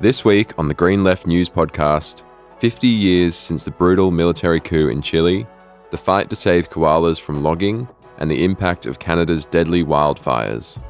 This 0.00 0.24
week 0.24 0.58
on 0.58 0.66
the 0.66 0.74
Green 0.74 1.04
Left 1.04 1.24
News 1.24 1.48
podcast, 1.48 2.24
50 2.58 2.88
years 2.88 3.36
since 3.36 3.64
the 3.64 3.70
brutal 3.70 4.10
military 4.10 4.58
coup 4.58 4.88
in 4.88 5.00
Chile, 5.00 5.46
the 5.90 5.96
fight 5.96 6.28
to 6.30 6.36
save 6.36 6.68
koalas 6.68 7.20
from 7.20 7.44
logging, 7.44 7.88
and 8.18 8.28
the 8.28 8.44
impact 8.44 8.86
of 8.86 8.98
Canada's 8.98 9.46
deadly 9.46 9.84
wildfires. 9.84 10.82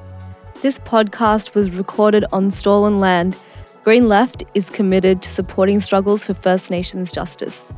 This 0.62 0.78
podcast 0.78 1.54
was 1.54 1.70
recorded 1.70 2.24
on 2.32 2.50
stolen 2.50 2.98
land. 2.98 3.36
Green 3.82 4.08
Left 4.08 4.42
is 4.54 4.70
committed 4.70 5.20
to 5.20 5.28
supporting 5.28 5.82
struggles 5.82 6.24
for 6.24 6.32
First 6.32 6.70
Nations 6.70 7.12
justice. 7.12 7.74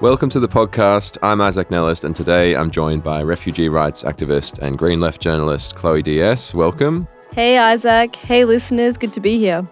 Welcome 0.00 0.28
to 0.30 0.38
the 0.38 0.46
podcast. 0.46 1.18
I'm 1.24 1.40
Isaac 1.40 1.70
Nellist, 1.70 2.04
and 2.04 2.14
today 2.14 2.54
I'm 2.54 2.70
joined 2.70 3.02
by 3.02 3.20
refugee 3.20 3.68
rights 3.68 4.04
activist 4.04 4.60
and 4.60 4.78
Green 4.78 5.00
Left 5.00 5.20
journalist 5.20 5.74
Chloe 5.74 6.02
DS. 6.02 6.54
Welcome. 6.54 7.08
Hey, 7.32 7.58
Isaac. 7.58 8.14
Hey, 8.14 8.44
listeners. 8.44 8.96
Good 8.96 9.12
to 9.14 9.20
be 9.20 9.38
here. 9.38 9.68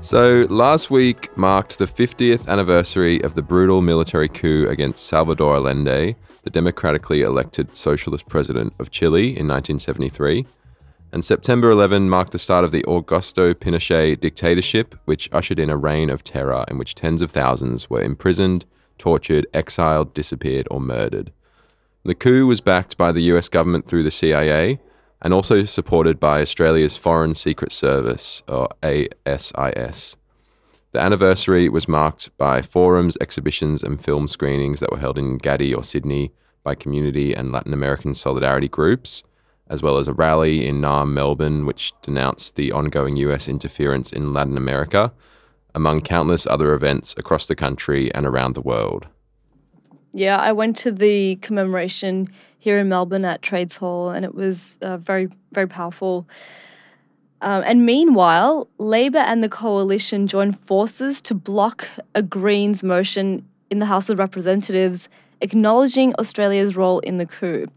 So, 0.00 0.46
last 0.50 0.90
week 0.90 1.30
marked 1.36 1.78
the 1.78 1.86
50th 1.86 2.48
anniversary 2.48 3.22
of 3.22 3.36
the 3.36 3.42
brutal 3.42 3.82
military 3.82 4.28
coup 4.28 4.66
against 4.68 5.06
Salvador 5.06 5.54
Allende, 5.54 6.16
the 6.42 6.50
democratically 6.50 7.22
elected 7.22 7.76
socialist 7.76 8.26
president 8.26 8.74
of 8.80 8.90
Chile 8.90 9.26
in 9.26 9.46
1973. 9.46 10.44
And 11.12 11.24
September 11.24 11.70
11 11.70 12.10
marked 12.10 12.32
the 12.32 12.38
start 12.40 12.64
of 12.64 12.72
the 12.72 12.82
Augusto 12.82 13.54
Pinochet 13.54 14.18
dictatorship, 14.18 14.96
which 15.04 15.28
ushered 15.30 15.60
in 15.60 15.70
a 15.70 15.76
reign 15.76 16.10
of 16.10 16.24
terror 16.24 16.64
in 16.66 16.78
which 16.78 16.96
tens 16.96 17.22
of 17.22 17.30
thousands 17.30 17.88
were 17.88 18.02
imprisoned, 18.02 18.66
tortured, 18.98 19.46
exiled, 19.54 20.14
disappeared, 20.14 20.68
or 20.70 20.80
murdered. 20.80 21.32
The 22.04 22.14
coup 22.14 22.46
was 22.46 22.60
backed 22.60 22.96
by 22.96 23.12
the 23.12 23.22
US 23.32 23.48
government 23.48 23.86
through 23.86 24.02
the 24.02 24.10
CIA 24.10 24.78
and 25.20 25.34
also 25.34 25.64
supported 25.64 26.20
by 26.20 26.40
Australia's 26.40 26.96
Foreign 26.96 27.34
Secret 27.34 27.72
Service, 27.72 28.42
or 28.46 28.68
ASIS. 28.82 30.16
The 30.92 31.00
anniversary 31.00 31.68
was 31.68 31.88
marked 31.88 32.36
by 32.38 32.62
forums, 32.62 33.16
exhibitions, 33.20 33.82
and 33.82 34.02
film 34.02 34.28
screenings 34.28 34.80
that 34.80 34.90
were 34.90 34.98
held 34.98 35.18
in 35.18 35.38
Gadi 35.38 35.74
or 35.74 35.82
Sydney 35.82 36.32
by 36.62 36.74
community 36.74 37.34
and 37.34 37.50
Latin 37.50 37.74
American 37.74 38.14
solidarity 38.14 38.68
groups, 38.68 39.24
as 39.68 39.82
well 39.82 39.98
as 39.98 40.08
a 40.08 40.14
rally 40.14 40.66
in 40.66 40.80
Naarm, 40.80 41.12
Melbourne, 41.12 41.66
which 41.66 41.92
denounced 42.00 42.56
the 42.56 42.72
ongoing 42.72 43.16
US 43.16 43.48
interference 43.48 44.12
in 44.12 44.32
Latin 44.32 44.56
America 44.56 45.12
among 45.78 46.00
countless 46.00 46.44
other 46.44 46.74
events 46.74 47.14
across 47.16 47.46
the 47.46 47.54
country 47.54 48.12
and 48.12 48.26
around 48.26 48.54
the 48.54 48.60
world. 48.60 49.06
Yeah, 50.12 50.36
I 50.36 50.52
went 50.52 50.76
to 50.78 50.90
the 50.90 51.36
commemoration 51.36 52.26
here 52.58 52.80
in 52.80 52.88
Melbourne 52.88 53.24
at 53.24 53.42
Trades 53.42 53.76
Hall, 53.76 54.10
and 54.10 54.24
it 54.24 54.34
was 54.34 54.76
uh, 54.82 54.96
very, 54.96 55.28
very 55.52 55.68
powerful. 55.68 56.28
Um, 57.40 57.62
and 57.64 57.86
meanwhile, 57.86 58.68
Labor 58.78 59.18
and 59.18 59.40
the 59.44 59.48
coalition 59.48 60.26
joined 60.26 60.58
forces 60.58 61.20
to 61.22 61.34
block 61.34 61.86
a 62.16 62.22
Greens 62.22 62.82
motion 62.82 63.46
in 63.70 63.78
the 63.78 63.86
House 63.86 64.08
of 64.08 64.18
Representatives 64.18 65.08
acknowledging 65.40 66.12
Australia's 66.16 66.76
role 66.76 66.98
in 67.00 67.18
the 67.18 67.26
coup. 67.26 67.68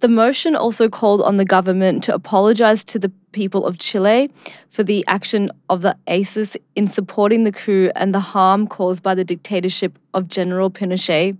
The 0.00 0.08
motion 0.08 0.54
also 0.54 0.88
called 0.88 1.22
on 1.22 1.38
the 1.38 1.44
government 1.44 2.04
to 2.04 2.14
apologize 2.14 2.84
to 2.84 3.00
the 3.00 3.10
people 3.32 3.66
of 3.66 3.78
Chile 3.78 4.30
for 4.70 4.84
the 4.84 5.04
action 5.08 5.50
of 5.68 5.82
the 5.82 5.96
ASIS 6.06 6.56
in 6.76 6.86
supporting 6.86 7.42
the 7.42 7.50
coup 7.50 7.90
and 7.96 8.14
the 8.14 8.20
harm 8.20 8.68
caused 8.68 9.02
by 9.02 9.16
the 9.16 9.24
dictatorship 9.24 9.98
of 10.14 10.28
General 10.28 10.70
Pinochet. 10.70 11.36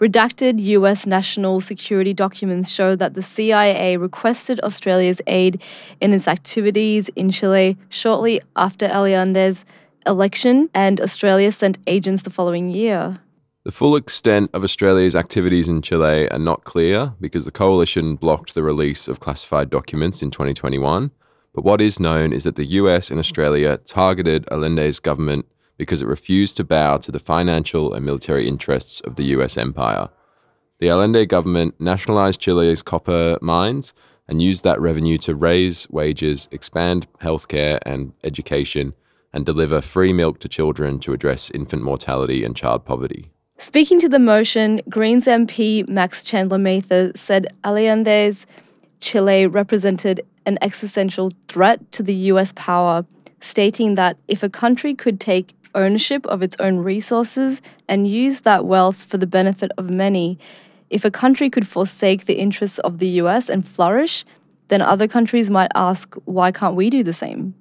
Redacted 0.00 0.60
US 0.60 1.06
national 1.06 1.60
security 1.60 2.14
documents 2.14 2.70
show 2.70 2.96
that 2.96 3.12
the 3.12 3.20
CIA 3.20 3.98
requested 3.98 4.58
Australia's 4.60 5.20
aid 5.26 5.62
in 6.00 6.14
its 6.14 6.26
activities 6.26 7.10
in 7.16 7.28
Chile 7.28 7.76
shortly 7.90 8.40
after 8.56 8.86
Allende's 8.86 9.66
election, 10.06 10.70
and 10.72 11.00
Australia 11.00 11.52
sent 11.52 11.78
agents 11.86 12.22
the 12.22 12.30
following 12.30 12.70
year. 12.70 13.20
The 13.62 13.72
full 13.72 13.94
extent 13.94 14.50
of 14.54 14.64
Australia's 14.64 15.14
activities 15.14 15.68
in 15.68 15.82
Chile 15.82 16.30
are 16.30 16.38
not 16.38 16.64
clear 16.64 17.12
because 17.20 17.44
the 17.44 17.50
coalition 17.50 18.16
blocked 18.16 18.54
the 18.54 18.62
release 18.62 19.06
of 19.06 19.20
classified 19.20 19.68
documents 19.68 20.22
in 20.22 20.30
2021. 20.30 21.10
But 21.52 21.62
what 21.62 21.82
is 21.82 22.00
known 22.00 22.32
is 22.32 22.44
that 22.44 22.56
the 22.56 22.64
US 22.64 23.10
and 23.10 23.20
Australia 23.20 23.76
targeted 23.76 24.46
Allende's 24.50 24.98
government 24.98 25.44
because 25.76 26.00
it 26.00 26.08
refused 26.08 26.56
to 26.56 26.64
bow 26.64 26.96
to 26.96 27.12
the 27.12 27.18
financial 27.18 27.92
and 27.92 28.02
military 28.02 28.48
interests 28.48 29.02
of 29.02 29.16
the 29.16 29.24
US 29.24 29.58
empire. 29.58 30.08
The 30.78 30.88
Allende 30.88 31.26
government 31.26 31.78
nationalized 31.78 32.40
Chile's 32.40 32.80
copper 32.80 33.36
mines 33.42 33.92
and 34.26 34.40
used 34.40 34.64
that 34.64 34.80
revenue 34.80 35.18
to 35.18 35.34
raise 35.34 35.86
wages, 35.90 36.48
expand 36.50 37.08
healthcare 37.20 37.78
and 37.84 38.14
education, 38.24 38.94
and 39.34 39.44
deliver 39.44 39.82
free 39.82 40.14
milk 40.14 40.38
to 40.38 40.48
children 40.48 40.98
to 41.00 41.12
address 41.12 41.50
infant 41.50 41.82
mortality 41.82 42.42
and 42.42 42.56
child 42.56 42.86
poverty. 42.86 43.30
Speaking 43.60 44.00
to 44.00 44.08
the 44.08 44.18
motion, 44.18 44.80
Greens 44.88 45.26
MP 45.26 45.86
Max 45.86 46.24
Chandler 46.24 46.56
Mather 46.56 47.12
said 47.14 47.46
Allende's 47.62 48.46
Chile 49.00 49.46
represented 49.46 50.22
an 50.46 50.56
existential 50.62 51.30
threat 51.46 51.92
to 51.92 52.02
the 52.02 52.14
US 52.32 52.54
power, 52.56 53.04
stating 53.42 53.96
that 53.96 54.16
if 54.28 54.42
a 54.42 54.48
country 54.48 54.94
could 54.94 55.20
take 55.20 55.52
ownership 55.74 56.24
of 56.26 56.42
its 56.42 56.56
own 56.58 56.78
resources 56.78 57.60
and 57.86 58.06
use 58.06 58.40
that 58.40 58.64
wealth 58.64 59.04
for 59.04 59.18
the 59.18 59.26
benefit 59.26 59.70
of 59.76 59.90
many, 59.90 60.38
if 60.88 61.04
a 61.04 61.10
country 61.10 61.50
could 61.50 61.68
forsake 61.68 62.24
the 62.24 62.38
interests 62.38 62.78
of 62.78 62.98
the 62.98 63.08
US 63.20 63.50
and 63.50 63.68
flourish, 63.68 64.24
then 64.68 64.80
other 64.80 65.06
countries 65.06 65.50
might 65.50 65.70
ask, 65.74 66.14
why 66.24 66.50
can't 66.50 66.76
we 66.76 66.88
do 66.88 67.02
the 67.02 67.12
same? 67.12 67.54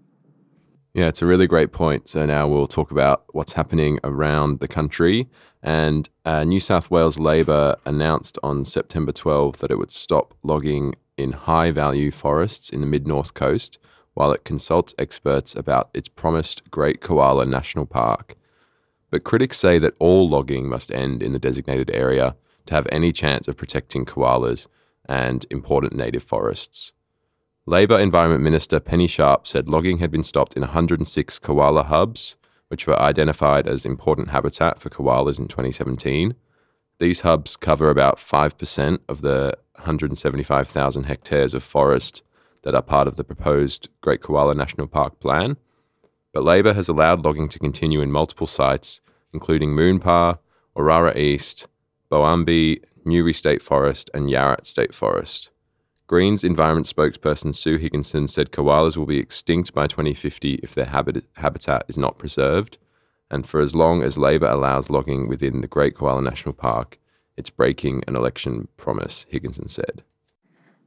Yeah, 0.93 1.07
it's 1.07 1.21
a 1.21 1.25
really 1.25 1.45
great 1.45 1.71
point. 1.71 2.09
So 2.09 2.25
now 2.25 2.47
we'll 2.47 2.67
talk 2.67 2.89
about 2.89 3.25
what's 3.33 3.53
happening 3.53 3.99
around 4.03 4.59
the 4.59 4.67
country. 4.67 5.29
And 5.61 6.09
uh, 6.23 6.43
New 6.43 6.59
South 6.59 6.89
Wales 6.89 7.19
Labor 7.19 7.75
announced 7.85 8.37
on 8.41 8.65
September 8.65 9.11
12 9.11 9.57
that 9.57 9.71
it 9.71 9.77
would 9.77 9.91
stop 9.91 10.33
logging 10.41 10.95
in 11.17 11.33
high 11.33 11.71
value 11.71 12.11
forests 12.11 12.69
in 12.69 12.81
the 12.81 12.87
mid 12.87 13.05
north 13.07 13.33
coast 13.33 13.77
while 14.13 14.31
it 14.31 14.45
consults 14.45 14.93
experts 14.97 15.55
about 15.55 15.89
its 15.93 16.07
promised 16.07 16.69
Great 16.71 17.01
Koala 17.01 17.45
National 17.45 17.85
Park. 17.85 18.35
But 19.09 19.23
critics 19.23 19.57
say 19.57 19.79
that 19.79 19.95
all 19.99 20.29
logging 20.29 20.69
must 20.69 20.91
end 20.91 21.21
in 21.21 21.33
the 21.33 21.39
designated 21.39 21.89
area 21.91 22.35
to 22.67 22.75
have 22.75 22.87
any 22.91 23.11
chance 23.11 23.47
of 23.47 23.57
protecting 23.57 24.05
koalas 24.05 24.67
and 25.07 25.45
important 25.49 25.93
native 25.93 26.23
forests. 26.23 26.93
Labor 27.65 27.99
Environment 27.99 28.43
Minister 28.43 28.79
Penny 28.79 29.07
Sharp 29.07 29.45
said 29.47 29.67
logging 29.67 29.97
had 29.99 30.11
been 30.11 30.23
stopped 30.23 30.55
in 30.55 30.61
106 30.61 31.39
koala 31.39 31.83
hubs, 31.83 32.35
which 32.69 32.87
were 32.87 32.99
identified 32.99 33.67
as 33.67 33.85
important 33.85 34.29
habitat 34.29 34.79
for 34.79 34.89
koalas 34.89 35.39
in 35.39 35.47
2017. 35.47 36.35
These 36.99 37.21
hubs 37.21 37.57
cover 37.57 37.89
about 37.89 38.17
5% 38.17 38.99
of 39.07 39.21
the 39.21 39.57
175,000 39.75 41.03
hectares 41.03 41.53
of 41.53 41.63
forest 41.63 42.23
that 42.63 42.75
are 42.75 42.81
part 42.81 43.07
of 43.07 43.15
the 43.15 43.23
proposed 43.23 43.89
Great 44.01 44.21
Koala 44.21 44.53
National 44.53 44.87
Park 44.87 45.19
plan. 45.19 45.57
But 46.33 46.43
Labor 46.43 46.73
has 46.73 46.89
allowed 46.89 47.23
logging 47.25 47.49
to 47.49 47.59
continue 47.59 48.01
in 48.01 48.11
multiple 48.11 48.47
sites, 48.47 49.01
including 49.33 49.71
Moonpar, 49.71 50.39
Orara 50.75 51.15
East, 51.15 51.67
Boambee, 52.09 52.81
Newry 53.05 53.33
State 53.33 53.61
Forest, 53.61 54.09
and 54.13 54.29
Yarratt 54.29 54.65
State 54.65 54.93
Forest. 54.93 55.49
Greens 56.09 56.43
environment 56.43 56.87
spokesperson 56.87 57.53
Sue 57.53 57.77
Higginson 57.77 58.27
said 58.27 58.51
koalas 58.51 58.97
will 58.97 59.05
be 59.05 59.19
extinct 59.19 59.75
by 59.75 59.85
2050 59.85 60.55
if 60.63 60.73
their 60.73 60.87
habit- 60.87 61.27
habitat 61.37 61.85
is 61.87 61.99
not 61.99 62.17
preserved. 62.17 62.79
And 63.29 63.47
for 63.47 63.59
as 63.59 63.75
long 63.75 64.01
as 64.01 64.17
Labor 64.17 64.47
allows 64.47 64.89
logging 64.89 65.27
within 65.27 65.61
the 65.61 65.67
Great 65.67 65.95
Koala 65.95 66.23
National 66.23 66.53
Park, 66.53 66.97
it's 67.37 67.51
breaking 67.51 68.03
an 68.07 68.15
election 68.15 68.69
promise, 68.75 69.27
Higginson 69.29 69.67
said. 69.67 70.01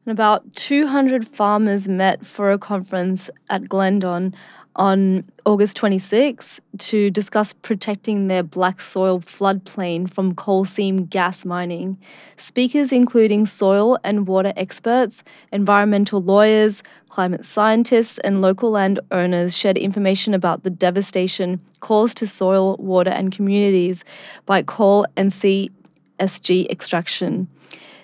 And 0.04 0.12
about 0.12 0.54
200 0.54 1.24
farmers 1.28 1.88
met 1.88 2.26
for 2.26 2.50
a 2.50 2.58
conference 2.58 3.30
at 3.48 3.68
Glendon 3.68 4.34
on 4.76 5.24
August 5.44 5.76
26 5.76 6.60
to 6.78 7.10
discuss 7.10 7.52
protecting 7.52 8.28
their 8.28 8.42
black 8.42 8.80
soil 8.80 9.20
floodplain 9.20 10.10
from 10.10 10.34
coal 10.34 10.64
seam 10.64 11.04
gas 11.04 11.44
mining. 11.44 11.98
Speakers 12.36 12.92
including 12.92 13.44
soil 13.44 13.98
and 14.04 14.26
water 14.26 14.52
experts, 14.56 15.24
environmental 15.52 16.22
lawyers, 16.22 16.82
climate 17.08 17.44
scientists, 17.44 18.18
and 18.18 18.40
local 18.40 18.70
landowners 18.70 19.56
shared 19.56 19.76
information 19.76 20.32
about 20.32 20.62
the 20.62 20.70
devastation 20.70 21.60
caused 21.80 22.16
to 22.18 22.26
soil, 22.26 22.76
water, 22.78 23.10
and 23.10 23.32
communities 23.32 24.04
by 24.46 24.62
coal 24.62 25.04
and 25.16 25.30
CSG 25.30 26.70
extraction. 26.70 27.48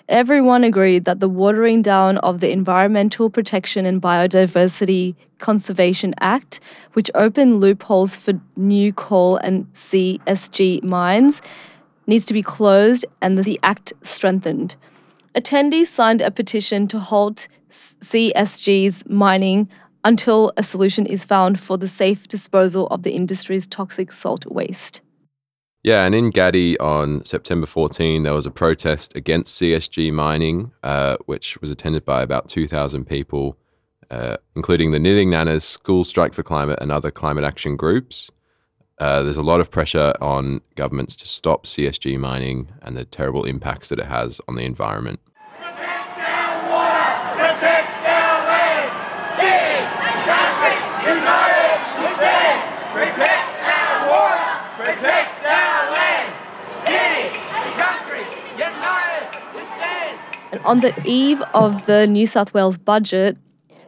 Everyone 0.09 0.63
agreed 0.63 1.05
that 1.05 1.19
the 1.19 1.29
watering 1.29 1.83
down 1.83 2.17
of 2.17 2.39
the 2.39 2.49
Environmental 2.49 3.29
Protection 3.29 3.85
and 3.85 4.01
Biodiversity 4.01 5.13
Conservation 5.37 6.15
Act, 6.19 6.59
which 6.93 7.11
opened 7.13 7.59
loopholes 7.59 8.15
for 8.15 8.33
new 8.55 8.91
coal 8.91 9.37
and 9.37 9.71
CSG 9.73 10.83
mines, 10.83 11.43
needs 12.07 12.25
to 12.25 12.33
be 12.33 12.41
closed 12.41 13.05
and 13.21 13.37
the 13.43 13.59
act 13.61 13.93
strengthened. 14.01 14.75
Attendees 15.35 15.85
signed 15.85 16.21
a 16.21 16.31
petition 16.31 16.87
to 16.87 16.97
halt 16.97 17.47
CSG's 17.69 19.07
mining 19.07 19.69
until 20.03 20.51
a 20.57 20.63
solution 20.63 21.05
is 21.05 21.23
found 21.23 21.59
for 21.59 21.77
the 21.77 21.87
safe 21.87 22.27
disposal 22.27 22.87
of 22.87 23.03
the 23.03 23.11
industry's 23.11 23.67
toxic 23.67 24.11
salt 24.11 24.47
waste. 24.47 25.01
Yeah, 25.81 26.03
and 26.03 26.13
in 26.13 26.31
Gadi 26.31 26.77
on 26.79 27.23
September 27.23 27.65
14, 27.65 28.23
there 28.23 28.33
was 28.33 28.45
a 28.45 28.51
protest 28.51 29.15
against 29.15 29.59
CSG 29.59 30.11
mining, 30.11 30.73
uh, 30.83 31.15
which 31.25 31.59
was 31.61 31.69
attended 31.71 32.03
by 32.03 32.21
about 32.21 32.49
2,000 32.49 33.05
people, 33.05 33.57
uh, 34.11 34.37
including 34.57 34.91
the 34.91 34.99
Knitting 34.99 35.29
Nanas, 35.29 35.63
School 35.63 36.03
Strike 36.03 36.33
for 36.33 36.43
Climate, 36.43 36.79
and 36.81 36.91
other 36.91 37.11
climate 37.11 37.45
action 37.45 37.77
groups. 37.77 38.29
Uh, 38.97 39.23
there's 39.23 39.37
a 39.37 39.41
lot 39.41 39.61
of 39.61 39.71
pressure 39.71 40.13
on 40.19 40.59
governments 40.75 41.15
to 41.15 41.25
stop 41.25 41.65
CSG 41.65 42.19
mining 42.19 42.67
and 42.81 42.97
the 42.97 43.05
terrible 43.05 43.45
impacts 43.45 43.87
that 43.87 43.99
it 43.99 44.07
has 44.07 44.41
on 44.49 44.55
the 44.55 44.65
environment. 44.65 45.21
On 60.69 60.81
the 60.81 60.93
eve 61.03 61.41
of 61.55 61.87
the 61.87 62.05
New 62.05 62.27
South 62.27 62.53
Wales 62.53 62.77
budget, 62.77 63.35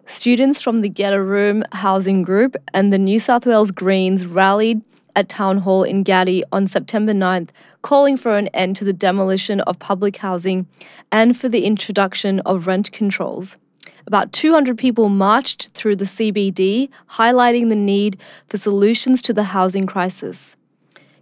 students 0.07 0.63
from 0.63 0.81
the 0.81 0.89
Get 0.89 1.13
a 1.13 1.21
Room 1.21 1.61
Housing 1.73 2.23
Group 2.23 2.55
and 2.73 2.91
the 2.91 2.97
New 2.97 3.19
South 3.19 3.45
Wales 3.45 3.69
Greens 3.69 4.25
rallied 4.25 4.81
at 5.15 5.29
Town 5.29 5.59
Hall 5.59 5.83
in 5.83 6.01
Gadi 6.01 6.43
on 6.51 6.65
September 6.65 7.13
9th, 7.13 7.49
calling 7.83 8.17
for 8.17 8.35
an 8.35 8.47
end 8.47 8.77
to 8.77 8.83
the 8.83 8.93
demolition 8.93 9.61
of 9.61 9.77
public 9.77 10.17
housing 10.17 10.65
and 11.11 11.37
for 11.37 11.47
the 11.47 11.65
introduction 11.65 12.39
of 12.47 12.65
rent 12.65 12.91
controls. 12.91 13.59
About 14.07 14.33
200 14.33 14.75
people 14.75 15.07
marched 15.07 15.69
through 15.75 15.97
the 15.97 16.05
CBD, 16.05 16.89
highlighting 17.11 17.69
the 17.69 17.75
need 17.75 18.19
for 18.47 18.57
solutions 18.57 19.21
to 19.21 19.33
the 19.33 19.43
housing 19.43 19.85
crisis. 19.85 20.55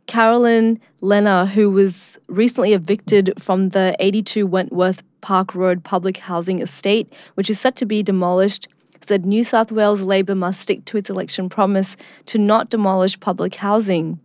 Carolyn 0.09 0.79
Lena, 1.01 1.45
who 1.45 1.69
was 1.69 2.17
recently 2.25 2.73
evicted 2.73 3.31
from 3.37 3.69
the 3.69 3.95
82 3.99 4.47
Wentworth 4.47 5.03
Park 5.21 5.53
Road 5.53 5.83
public 5.83 6.17
housing 6.17 6.63
estate, 6.63 7.13
which 7.35 7.47
is 7.47 7.59
set 7.59 7.75
to 7.75 7.85
be 7.85 8.01
demolished, 8.01 8.67
said 9.05 9.23
New 9.23 9.43
South 9.43 9.71
Wales 9.71 10.01
Labor 10.01 10.33
must 10.33 10.61
stick 10.61 10.83
to 10.85 10.97
its 10.97 11.11
election 11.11 11.47
promise 11.47 11.95
to 12.25 12.39
not 12.39 12.71
demolish 12.71 13.19
public 13.19 13.53
housing. 13.53 14.19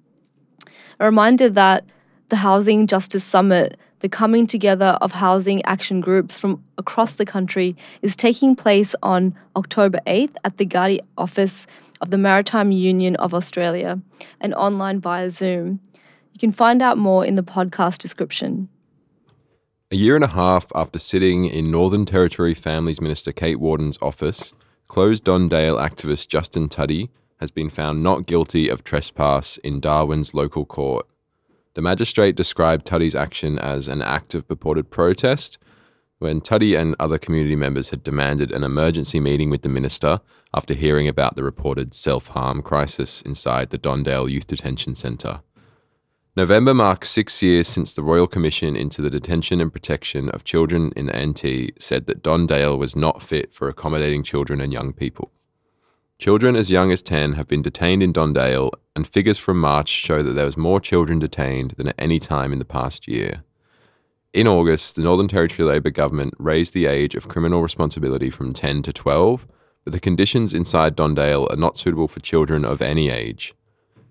A 1.00 1.04
reminder 1.04 1.50
that 1.50 1.84
the 2.30 2.36
Housing 2.36 2.86
Justice 2.86 3.22
Summit, 3.22 3.76
the 4.00 4.08
coming 4.08 4.46
together 4.46 4.96
of 5.02 5.12
housing 5.12 5.62
action 5.66 6.00
groups 6.00 6.38
from 6.38 6.64
across 6.78 7.16
the 7.16 7.26
country, 7.26 7.76
is 8.00 8.16
taking 8.16 8.56
place 8.56 8.94
on 9.02 9.34
October 9.54 10.00
8th 10.06 10.34
at 10.44 10.56
the 10.56 10.64
Gadi 10.64 11.02
office 11.18 11.66
of 12.04 12.10
the 12.10 12.18
Maritime 12.18 12.70
Union 12.70 13.16
of 13.16 13.32
Australia 13.32 13.98
and 14.38 14.52
online 14.52 15.00
via 15.00 15.30
Zoom. 15.30 15.80
You 16.34 16.38
can 16.38 16.52
find 16.52 16.82
out 16.82 16.98
more 16.98 17.24
in 17.24 17.34
the 17.34 17.42
podcast 17.42 17.96
description. 17.96 18.68
A 19.90 19.96
year 19.96 20.14
and 20.14 20.22
a 20.22 20.28
half 20.28 20.66
after 20.74 20.98
sitting 20.98 21.46
in 21.46 21.70
Northern 21.70 22.04
Territory 22.04 22.52
Families 22.52 23.00
Minister 23.00 23.32
Kate 23.32 23.58
Worden's 23.58 23.96
office, 24.02 24.52
Close 24.86 25.18
Don 25.18 25.48
Dale 25.48 25.78
activist 25.78 26.28
Justin 26.28 26.68
Tutty 26.68 27.08
has 27.40 27.50
been 27.50 27.70
found 27.70 28.02
not 28.02 28.26
guilty 28.26 28.68
of 28.68 28.84
trespass 28.84 29.56
in 29.58 29.80
Darwin's 29.80 30.34
local 30.34 30.66
court. 30.66 31.06
The 31.72 31.80
magistrate 31.80 32.36
described 32.36 32.86
Tutty's 32.86 33.14
action 33.14 33.58
as 33.58 33.88
an 33.88 34.02
act 34.02 34.34
of 34.34 34.46
purported 34.46 34.90
protest 34.90 35.56
when 36.24 36.40
Tutty 36.40 36.74
and 36.74 36.96
other 36.98 37.18
community 37.18 37.54
members 37.54 37.90
had 37.90 38.02
demanded 38.02 38.50
an 38.50 38.64
emergency 38.64 39.20
meeting 39.20 39.50
with 39.50 39.60
the 39.60 39.68
minister 39.68 40.22
after 40.54 40.72
hearing 40.72 41.06
about 41.06 41.36
the 41.36 41.44
reported 41.44 41.92
self 41.92 42.28
harm 42.28 42.62
crisis 42.62 43.20
inside 43.20 43.68
the 43.68 43.76
Don 43.76 44.02
Dale 44.02 44.26
Youth 44.26 44.46
Detention 44.46 44.94
Centre. 44.94 45.42
November 46.34 46.72
marks 46.72 47.10
six 47.10 47.42
years 47.42 47.68
since 47.68 47.92
the 47.92 48.02
Royal 48.02 48.26
Commission 48.26 48.74
into 48.74 49.02
the 49.02 49.10
Detention 49.10 49.60
and 49.60 49.70
Protection 49.70 50.30
of 50.30 50.44
Children 50.44 50.92
in 50.96 51.06
the 51.06 51.26
NT 51.26 51.78
said 51.78 52.06
that 52.06 52.22
Don 52.22 52.46
Dale 52.46 52.78
was 52.78 52.96
not 52.96 53.22
fit 53.22 53.52
for 53.52 53.68
accommodating 53.68 54.22
children 54.22 54.62
and 54.62 54.72
young 54.72 54.94
people. 54.94 55.30
Children 56.18 56.56
as 56.56 56.70
young 56.70 56.90
as 56.90 57.02
10 57.02 57.34
have 57.34 57.48
been 57.48 57.60
detained 57.60 58.02
in 58.02 58.12
Don 58.12 58.32
Dale, 58.32 58.70
and 58.96 59.06
figures 59.06 59.36
from 59.36 59.60
March 59.60 59.90
show 59.90 60.22
that 60.22 60.32
there 60.32 60.46
was 60.46 60.56
more 60.56 60.80
children 60.80 61.18
detained 61.18 61.74
than 61.76 61.88
at 61.88 61.96
any 61.98 62.18
time 62.18 62.50
in 62.50 62.58
the 62.58 62.64
past 62.64 63.06
year. 63.06 63.44
In 64.34 64.48
August, 64.48 64.96
the 64.96 65.02
Northern 65.02 65.28
Territory 65.28 65.68
Labor 65.68 65.90
government 65.90 66.34
raised 66.40 66.74
the 66.74 66.86
age 66.86 67.14
of 67.14 67.28
criminal 67.28 67.62
responsibility 67.62 68.30
from 68.30 68.52
10 68.52 68.82
to 68.82 68.92
12, 68.92 69.46
but 69.84 69.92
the 69.92 70.00
conditions 70.00 70.52
inside 70.52 70.96
Don 70.96 71.14
Dale 71.14 71.46
are 71.50 71.56
not 71.56 71.78
suitable 71.78 72.08
for 72.08 72.18
children 72.18 72.64
of 72.64 72.82
any 72.82 73.10
age. 73.10 73.54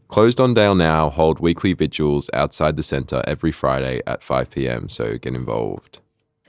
Close 0.07 0.33
Don 0.33 0.53
Dale 0.53 0.75
now 0.75 1.09
hold 1.09 1.41
weekly 1.41 1.73
vigils 1.73 2.29
outside 2.31 2.77
the 2.77 2.83
centre 2.83 3.21
every 3.27 3.51
Friday 3.51 4.01
at 4.07 4.23
5 4.23 4.49
pm, 4.51 4.87
so 4.87 5.17
get 5.17 5.35
involved. 5.35 5.99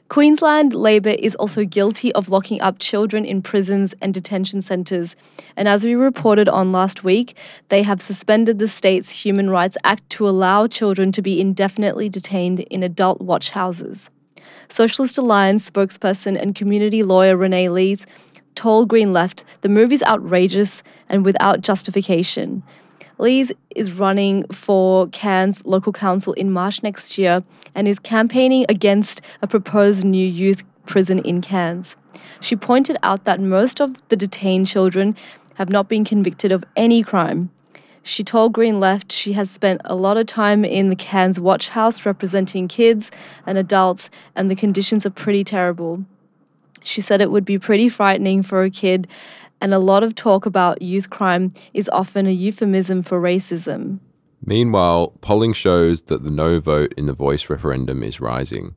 Queensland 0.08 0.74
Labor 0.74 1.10
is 1.18 1.34
also 1.36 1.64
guilty 1.64 2.12
of 2.12 2.28
locking 2.28 2.60
up 2.60 2.78
children 2.78 3.24
in 3.24 3.40
prisons 3.40 3.94
and 4.02 4.12
detention 4.12 4.60
centres. 4.60 5.16
And 5.56 5.66
as 5.66 5.82
we 5.82 5.94
reported 5.94 6.48
on 6.48 6.72
last 6.72 7.02
week, 7.02 7.36
they 7.68 7.82
have 7.82 8.02
suspended 8.02 8.58
the 8.58 8.68
state's 8.68 9.24
Human 9.24 9.48
Rights 9.48 9.78
Act 9.82 10.08
to 10.10 10.28
allow 10.28 10.66
children 10.66 11.10
to 11.12 11.22
be 11.22 11.40
indefinitely 11.40 12.10
detained 12.10 12.60
in 12.60 12.82
adult 12.82 13.20
watch 13.22 13.50
houses. 13.50 14.10
Socialist 14.68 15.16
Alliance 15.16 15.68
spokesperson 15.68 16.40
and 16.40 16.54
community 16.54 17.02
lawyer 17.02 17.36
Renee 17.36 17.70
Lees 17.70 18.06
told 18.54 18.88
Green 18.88 19.12
Left 19.12 19.42
the 19.62 19.68
move 19.68 19.90
is 19.90 20.02
outrageous 20.02 20.82
and 21.08 21.24
without 21.24 21.62
justification. 21.62 22.62
Lees 23.18 23.52
is 23.74 23.92
running 23.92 24.46
for 24.48 25.08
Cairns 25.08 25.64
local 25.64 25.92
council 25.92 26.32
in 26.34 26.50
March 26.50 26.82
next 26.82 27.16
year 27.16 27.40
and 27.74 27.86
is 27.86 27.98
campaigning 27.98 28.66
against 28.68 29.20
a 29.42 29.46
proposed 29.46 30.04
new 30.04 30.26
youth 30.26 30.64
prison 30.86 31.20
in 31.20 31.40
Cairns. 31.40 31.96
She 32.40 32.56
pointed 32.56 32.96
out 33.02 33.24
that 33.24 33.40
most 33.40 33.80
of 33.80 33.96
the 34.08 34.16
detained 34.16 34.66
children 34.66 35.16
have 35.54 35.70
not 35.70 35.88
been 35.88 36.04
convicted 36.04 36.52
of 36.52 36.64
any 36.76 37.02
crime. 37.02 37.50
She 38.02 38.22
told 38.22 38.52
Green 38.52 38.80
Left 38.80 39.10
she 39.10 39.32
has 39.32 39.50
spent 39.50 39.80
a 39.84 39.94
lot 39.94 40.18
of 40.18 40.26
time 40.26 40.64
in 40.64 40.90
the 40.90 40.96
Cairns 40.96 41.40
Watch 41.40 41.70
House 41.70 42.04
representing 42.04 42.68
kids 42.68 43.10
and 43.46 43.56
adults, 43.56 44.10
and 44.36 44.50
the 44.50 44.54
conditions 44.54 45.06
are 45.06 45.10
pretty 45.10 45.42
terrible. 45.42 46.04
She 46.82 47.00
said 47.00 47.22
it 47.22 47.30
would 47.30 47.46
be 47.46 47.58
pretty 47.58 47.88
frightening 47.88 48.42
for 48.42 48.62
a 48.62 48.70
kid 48.70 49.08
and 49.60 49.74
a 49.74 49.78
lot 49.78 50.02
of 50.02 50.14
talk 50.14 50.46
about 50.46 50.82
youth 50.82 51.10
crime 51.10 51.52
is 51.72 51.88
often 51.90 52.26
a 52.26 52.30
euphemism 52.30 53.02
for 53.02 53.20
racism. 53.20 54.00
Meanwhile, 54.44 55.12
polling 55.20 55.54
shows 55.54 56.02
that 56.02 56.22
the 56.22 56.30
no 56.30 56.60
vote 56.60 56.92
in 56.96 57.06
the 57.06 57.14
voice 57.14 57.48
referendum 57.48 58.02
is 58.02 58.20
rising. 58.20 58.76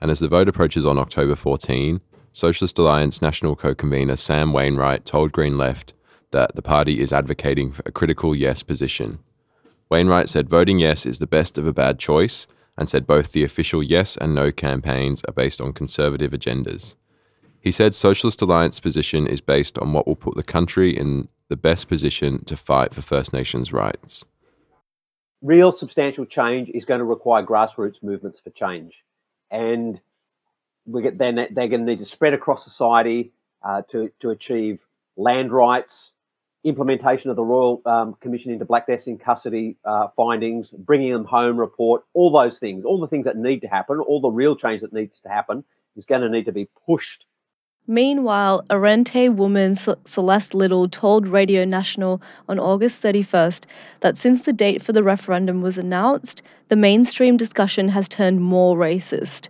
And 0.00 0.10
as 0.10 0.20
the 0.20 0.28
vote 0.28 0.48
approaches 0.48 0.86
on 0.86 0.98
October 0.98 1.34
14, 1.34 2.00
Socialist 2.32 2.78
Alliance 2.78 3.20
national 3.20 3.56
co 3.56 3.74
convener 3.74 4.14
Sam 4.14 4.52
Wainwright 4.52 5.04
told 5.04 5.32
Green 5.32 5.58
Left 5.58 5.92
that 6.30 6.54
the 6.54 6.62
party 6.62 7.00
is 7.00 7.12
advocating 7.12 7.72
for 7.72 7.82
a 7.84 7.90
critical 7.92 8.34
yes 8.34 8.62
position. 8.62 9.18
Wainwright 9.90 10.28
said 10.28 10.48
voting 10.48 10.78
yes 10.78 11.06
is 11.06 11.18
the 11.18 11.26
best 11.26 11.58
of 11.58 11.66
a 11.66 11.72
bad 11.72 11.98
choice 11.98 12.46
and 12.76 12.88
said 12.88 13.06
both 13.06 13.32
the 13.32 13.42
official 13.42 13.82
yes 13.82 14.16
and 14.16 14.34
no 14.34 14.52
campaigns 14.52 15.22
are 15.24 15.32
based 15.32 15.60
on 15.60 15.72
conservative 15.72 16.30
agendas. 16.30 16.94
He 17.60 17.72
said 17.72 17.94
Socialist 17.94 18.40
Alliance 18.40 18.80
position 18.80 19.26
is 19.26 19.40
based 19.40 19.78
on 19.78 19.92
what 19.92 20.06
will 20.06 20.16
put 20.16 20.36
the 20.36 20.42
country 20.42 20.96
in 20.96 21.28
the 21.48 21.56
best 21.56 21.88
position 21.88 22.44
to 22.44 22.56
fight 22.56 22.94
for 22.94 23.02
First 23.02 23.32
Nations 23.32 23.72
rights. 23.72 24.24
Real 25.42 25.72
substantial 25.72 26.24
change 26.24 26.68
is 26.70 26.84
going 26.84 26.98
to 26.98 27.04
require 27.04 27.44
grassroots 27.44 28.02
movements 28.02 28.40
for 28.40 28.50
change. 28.50 29.04
And 29.50 30.00
we 30.86 31.02
get, 31.02 31.18
then 31.18 31.34
they're 31.50 31.68
going 31.68 31.84
to 31.84 31.86
need 31.86 31.98
to 32.00 32.04
spread 32.04 32.34
across 32.34 32.64
society 32.64 33.32
uh, 33.62 33.82
to, 33.88 34.10
to 34.20 34.30
achieve 34.30 34.86
land 35.16 35.52
rights, 35.52 36.12
implementation 36.64 37.30
of 37.30 37.36
the 37.36 37.44
Royal 37.44 37.82
um, 37.86 38.14
Commission 38.20 38.52
into 38.52 38.64
Black 38.64 38.86
Deaths 38.86 39.06
in 39.06 39.18
Custody 39.18 39.76
uh, 39.84 40.08
findings, 40.08 40.70
bringing 40.70 41.12
them 41.12 41.24
home 41.24 41.58
report, 41.58 42.04
all 42.14 42.30
those 42.30 42.58
things, 42.58 42.84
all 42.84 43.00
the 43.00 43.08
things 43.08 43.24
that 43.24 43.36
need 43.36 43.60
to 43.60 43.68
happen, 43.68 44.00
all 44.00 44.20
the 44.20 44.30
real 44.30 44.56
change 44.56 44.80
that 44.82 44.92
needs 44.92 45.20
to 45.20 45.28
happen 45.28 45.64
is 45.96 46.04
going 46.04 46.20
to 46.20 46.28
need 46.28 46.46
to 46.46 46.52
be 46.52 46.68
pushed 46.86 47.26
Meanwhile, 47.90 48.66
Arrernte 48.68 49.34
woman 49.34 49.74
Celeste 49.74 50.52
Liddle 50.52 50.90
told 50.90 51.26
Radio 51.26 51.64
National 51.64 52.20
on 52.46 52.58
August 52.58 53.02
31st 53.02 53.64
that 54.00 54.18
since 54.18 54.42
the 54.42 54.52
date 54.52 54.82
for 54.82 54.92
the 54.92 55.02
referendum 55.02 55.62
was 55.62 55.78
announced, 55.78 56.42
the 56.68 56.76
mainstream 56.76 57.38
discussion 57.38 57.88
has 57.88 58.06
turned 58.06 58.42
more 58.42 58.76
racist. 58.76 59.48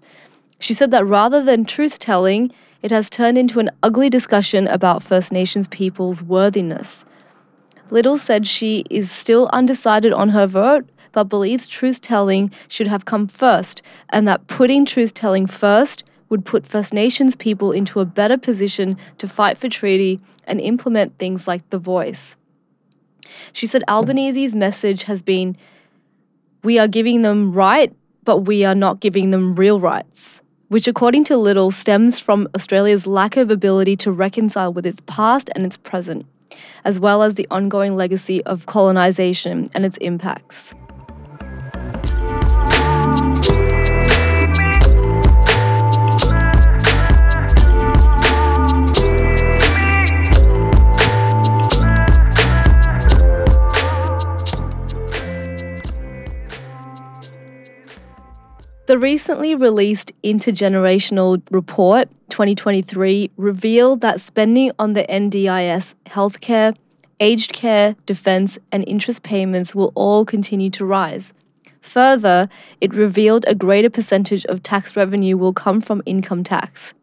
She 0.60 0.72
said 0.72 0.92
that 0.92 1.04
rather 1.04 1.42
than 1.42 1.64
truth 1.64 1.98
telling, 1.98 2.52
it 2.80 2.92
has 2.92 3.10
turned 3.10 3.38
into 3.38 3.58
an 3.58 3.70
ugly 3.82 4.08
discussion 4.08 4.68
about 4.68 5.02
First 5.02 5.32
Nations 5.32 5.66
people's 5.66 6.22
worthiness. 6.22 7.04
Liddle 7.90 8.18
said 8.18 8.46
she 8.46 8.84
is 8.88 9.10
still 9.10 9.50
undecided 9.52 10.12
on 10.12 10.28
her 10.28 10.46
vote, 10.46 10.88
but 11.10 11.24
believes 11.24 11.66
truth 11.66 12.00
telling 12.00 12.52
should 12.68 12.86
have 12.86 13.04
come 13.04 13.26
first, 13.26 13.82
and 14.10 14.28
that 14.28 14.46
putting 14.46 14.86
truth 14.86 15.12
telling 15.12 15.48
first 15.48 16.04
would 16.28 16.44
put 16.44 16.66
First 16.66 16.92
Nations 16.92 17.36
people 17.36 17.72
into 17.72 18.00
a 18.00 18.04
better 18.04 18.36
position 18.36 18.96
to 19.18 19.28
fight 19.28 19.58
for 19.58 19.68
treaty 19.68 20.20
and 20.46 20.60
implement 20.60 21.18
things 21.18 21.48
like 21.48 21.68
the 21.70 21.78
voice. 21.78 22.36
She 23.52 23.66
said 23.66 23.84
Albanese's 23.88 24.54
message 24.54 25.04
has 25.04 25.22
been 25.22 25.56
we 26.62 26.78
are 26.78 26.88
giving 26.88 27.22
them 27.22 27.52
right, 27.52 27.94
but 28.24 28.38
we 28.38 28.64
are 28.64 28.74
not 28.74 29.00
giving 29.00 29.30
them 29.30 29.54
real 29.54 29.78
rights, 29.78 30.42
which, 30.68 30.88
according 30.88 31.24
to 31.24 31.36
Liddle, 31.36 31.70
stems 31.70 32.18
from 32.18 32.48
Australia's 32.54 33.06
lack 33.06 33.36
of 33.36 33.50
ability 33.50 33.96
to 33.98 34.10
reconcile 34.10 34.72
with 34.72 34.84
its 34.84 35.00
past 35.06 35.50
and 35.54 35.64
its 35.64 35.76
present, 35.76 36.26
as 36.84 36.98
well 36.98 37.22
as 37.22 37.36
the 37.36 37.46
ongoing 37.50 37.96
legacy 37.96 38.42
of 38.44 38.66
colonisation 38.66 39.70
and 39.74 39.84
its 39.84 39.96
impacts. 39.98 40.74
The 58.88 58.98
recently 58.98 59.54
released 59.54 60.14
Intergenerational 60.24 61.42
Report 61.50 62.08
2023 62.30 63.30
revealed 63.36 64.00
that 64.00 64.18
spending 64.18 64.72
on 64.78 64.94
the 64.94 65.04
NDIS 65.04 65.92
healthcare, 66.06 66.74
aged 67.20 67.52
care, 67.52 67.96
defence, 68.06 68.58
and 68.72 68.88
interest 68.88 69.22
payments 69.22 69.74
will 69.74 69.92
all 69.94 70.24
continue 70.24 70.70
to 70.70 70.86
rise. 70.86 71.34
Further, 71.82 72.48
it 72.80 72.94
revealed 72.94 73.44
a 73.46 73.54
greater 73.54 73.90
percentage 73.90 74.46
of 74.46 74.62
tax 74.62 74.96
revenue 74.96 75.36
will 75.36 75.52
come 75.52 75.82
from 75.82 76.02
income 76.06 76.42
tax. 76.42 76.94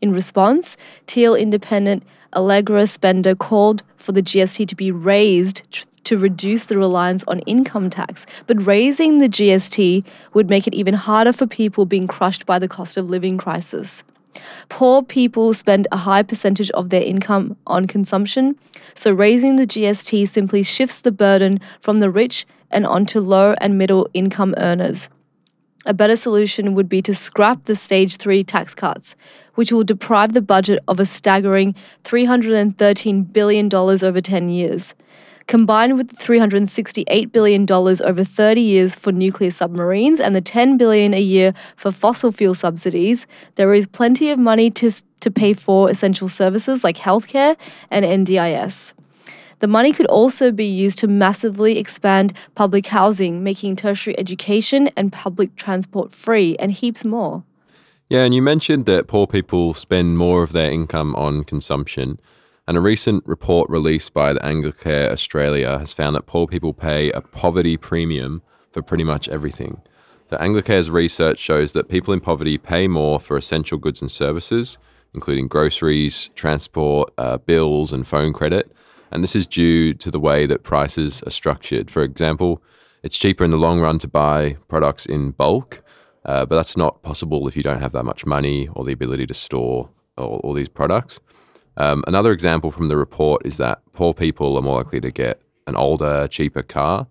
In 0.00 0.12
response, 0.12 0.76
Teal 1.06 1.34
Independent 1.34 2.04
Allegra 2.34 2.86
Spender 2.86 3.34
called 3.34 3.82
for 3.96 4.12
the 4.12 4.22
GST 4.22 4.68
to 4.68 4.76
be 4.76 4.92
raised 4.92 5.62
to 6.04 6.16
reduce 6.16 6.66
the 6.66 6.78
reliance 6.78 7.24
on 7.24 7.40
income 7.40 7.90
tax, 7.90 8.24
but 8.46 8.64
raising 8.64 9.18
the 9.18 9.28
GST 9.28 10.04
would 10.34 10.48
make 10.48 10.66
it 10.66 10.74
even 10.74 10.94
harder 10.94 11.32
for 11.32 11.46
people 11.46 11.84
being 11.84 12.06
crushed 12.06 12.46
by 12.46 12.58
the 12.58 12.68
cost 12.68 12.96
of 12.96 13.10
living 13.10 13.38
crisis. 13.38 14.04
Poor 14.68 15.02
people 15.02 15.52
spend 15.52 15.88
a 15.90 15.96
high 15.96 16.22
percentage 16.22 16.70
of 16.70 16.90
their 16.90 17.02
income 17.02 17.56
on 17.66 17.86
consumption, 17.86 18.56
so 18.94 19.12
raising 19.12 19.56
the 19.56 19.66
GST 19.66 20.28
simply 20.28 20.62
shifts 20.62 21.00
the 21.00 21.12
burden 21.12 21.60
from 21.80 21.98
the 21.98 22.10
rich 22.10 22.46
and 22.70 22.86
onto 22.86 23.18
low 23.20 23.54
and 23.60 23.76
middle 23.76 24.08
income 24.14 24.54
earners. 24.58 25.10
A 25.88 25.94
better 25.94 26.16
solution 26.16 26.74
would 26.74 26.88
be 26.88 27.00
to 27.00 27.14
scrap 27.14 27.64
the 27.64 27.74
stage 27.74 28.16
3 28.18 28.44
tax 28.44 28.74
cuts, 28.74 29.16
which 29.54 29.72
will 29.72 29.84
deprive 29.84 30.34
the 30.34 30.42
budget 30.42 30.80
of 30.86 31.00
a 31.00 31.06
staggering 31.06 31.74
$313 32.04 33.32
billion 33.32 33.74
over 33.74 34.20
10 34.20 34.48
years 34.50 34.94
combined 35.46 35.96
with 35.96 36.10
the 36.10 36.16
$368 36.16 37.32
billion 37.32 37.66
over 37.72 38.22
30 38.22 38.60
years 38.60 38.94
for 38.94 39.12
nuclear 39.12 39.50
submarines 39.50 40.20
and 40.20 40.34
the 40.34 40.42
10 40.42 40.76
billion 40.76 41.14
a 41.14 41.20
year 41.20 41.54
for 41.74 41.90
fossil 41.90 42.30
fuel 42.30 42.52
subsidies, 42.52 43.26
there 43.54 43.72
is 43.72 43.86
plenty 43.86 44.28
of 44.28 44.38
money 44.38 44.70
to, 44.70 44.90
to 45.20 45.30
pay 45.30 45.54
for 45.54 45.88
essential 45.88 46.28
services 46.28 46.84
like 46.84 46.98
healthcare 46.98 47.56
and 47.90 48.04
NDIS. 48.04 48.92
The 49.60 49.66
money 49.66 49.92
could 49.92 50.06
also 50.06 50.52
be 50.52 50.66
used 50.66 50.98
to 50.98 51.08
massively 51.08 51.78
expand 51.78 52.32
public 52.54 52.86
housing, 52.86 53.42
making 53.42 53.76
tertiary 53.76 54.16
education 54.18 54.88
and 54.96 55.12
public 55.12 55.56
transport 55.56 56.12
free, 56.12 56.56
and 56.58 56.70
heaps 56.70 57.04
more. 57.04 57.42
Yeah, 58.08 58.22
and 58.22 58.34
you 58.34 58.40
mentioned 58.40 58.86
that 58.86 59.08
poor 59.08 59.26
people 59.26 59.74
spend 59.74 60.16
more 60.16 60.42
of 60.42 60.52
their 60.52 60.70
income 60.70 61.14
on 61.16 61.44
consumption. 61.44 62.20
And 62.66 62.76
a 62.76 62.80
recent 62.80 63.26
report 63.26 63.68
released 63.68 64.14
by 64.14 64.32
the 64.32 64.40
Anglicare 64.40 65.10
Australia 65.10 65.78
has 65.78 65.92
found 65.92 66.14
that 66.14 66.26
poor 66.26 66.46
people 66.46 66.72
pay 66.72 67.10
a 67.10 67.20
poverty 67.20 67.76
premium 67.76 68.42
for 68.72 68.82
pretty 68.82 69.04
much 69.04 69.28
everything. 69.28 69.82
The 70.28 70.36
Anglicare's 70.36 70.90
research 70.90 71.38
shows 71.38 71.72
that 71.72 71.88
people 71.88 72.14
in 72.14 72.20
poverty 72.20 72.58
pay 72.58 72.86
more 72.86 73.18
for 73.18 73.36
essential 73.36 73.78
goods 73.78 74.02
and 74.02 74.10
services, 74.10 74.78
including 75.14 75.48
groceries, 75.48 76.28
transport, 76.34 77.12
uh, 77.18 77.38
bills, 77.38 77.92
and 77.92 78.06
phone 78.06 78.32
credit. 78.32 78.72
And 79.10 79.22
this 79.22 79.36
is 79.36 79.46
due 79.46 79.94
to 79.94 80.10
the 80.10 80.20
way 80.20 80.46
that 80.46 80.62
prices 80.62 81.22
are 81.22 81.30
structured. 81.30 81.90
For 81.90 82.02
example, 82.02 82.62
it's 83.02 83.16
cheaper 83.16 83.44
in 83.44 83.50
the 83.50 83.56
long 83.56 83.80
run 83.80 83.98
to 84.00 84.08
buy 84.08 84.56
products 84.68 85.06
in 85.06 85.30
bulk, 85.30 85.82
uh, 86.24 86.44
but 86.46 86.56
that's 86.56 86.76
not 86.76 87.02
possible 87.02 87.46
if 87.48 87.56
you 87.56 87.62
don't 87.62 87.80
have 87.80 87.92
that 87.92 88.04
much 88.04 88.26
money 88.26 88.68
or 88.74 88.84
the 88.84 88.92
ability 88.92 89.26
to 89.26 89.34
store 89.34 89.90
all, 90.16 90.40
all 90.44 90.52
these 90.52 90.68
products. 90.68 91.20
Um, 91.76 92.02
another 92.06 92.32
example 92.32 92.70
from 92.70 92.88
the 92.88 92.96
report 92.96 93.46
is 93.46 93.56
that 93.58 93.80
poor 93.92 94.12
people 94.12 94.56
are 94.56 94.62
more 94.62 94.78
likely 94.78 95.00
to 95.00 95.10
get 95.10 95.40
an 95.66 95.76
older, 95.76 96.26
cheaper 96.28 96.62
car, 96.62 97.06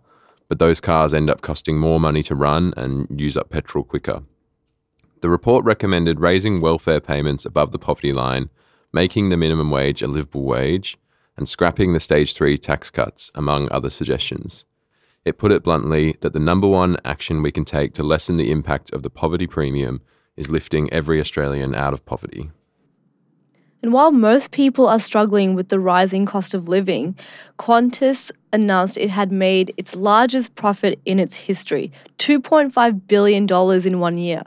but 0.49 0.59
those 0.59 0.81
cars 0.81 1.13
end 1.13 1.29
up 1.29 1.41
costing 1.41 1.77
more 1.77 1.99
money 1.99 2.21
to 2.23 2.35
run 2.35 2.73
and 2.75 3.07
use 3.19 3.37
up 3.37 3.49
petrol 3.49 3.83
quicker. 3.83 4.23
The 5.21 5.29
report 5.29 5.65
recommended 5.65 6.19
raising 6.19 6.61
welfare 6.61 6.99
payments 6.99 7.45
above 7.45 7.71
the 7.71 7.79
poverty 7.79 8.13
line, 8.13 8.49
making 8.93 9.29
the 9.29 9.37
minimum 9.37 9.71
wage 9.71 10.01
a 10.01 10.07
livable 10.07 10.43
wage, 10.43 10.97
and 11.37 11.47
scrapping 11.47 11.93
the 11.93 11.99
stage 11.99 12.33
3 12.33 12.57
tax 12.57 12.89
cuts, 12.89 13.31
among 13.35 13.71
other 13.71 13.89
suggestions. 13.89 14.65
It 15.23 15.37
put 15.37 15.51
it 15.51 15.63
bluntly 15.63 16.15
that 16.21 16.33
the 16.33 16.39
number 16.39 16.67
one 16.67 16.97
action 17.05 17.43
we 17.43 17.51
can 17.51 17.65
take 17.65 17.93
to 17.93 18.03
lessen 18.03 18.37
the 18.37 18.51
impact 18.51 18.91
of 18.93 19.03
the 19.03 19.09
poverty 19.09 19.47
premium 19.47 20.01
is 20.35 20.49
lifting 20.49 20.91
every 20.91 21.19
Australian 21.19 21.75
out 21.75 21.93
of 21.93 22.05
poverty. 22.05 22.49
And 23.83 23.93
while 23.93 24.11
most 24.11 24.51
people 24.51 24.87
are 24.87 24.99
struggling 24.99 25.53
with 25.53 25.69
the 25.69 25.79
rising 25.79 26.25
cost 26.25 26.53
of 26.53 26.67
living, 26.67 27.15
Qantas 27.59 28.31
announced 28.51 28.97
it 28.97 29.09
had 29.09 29.31
made 29.31 29.73
its 29.77 29.95
largest 29.95 30.55
profit 30.55 30.99
in 31.05 31.19
its 31.19 31.37
history 31.37 31.91
$2.5 32.17 33.07
billion 33.07 33.47
in 33.85 33.99
one 33.99 34.17
year. 34.17 34.41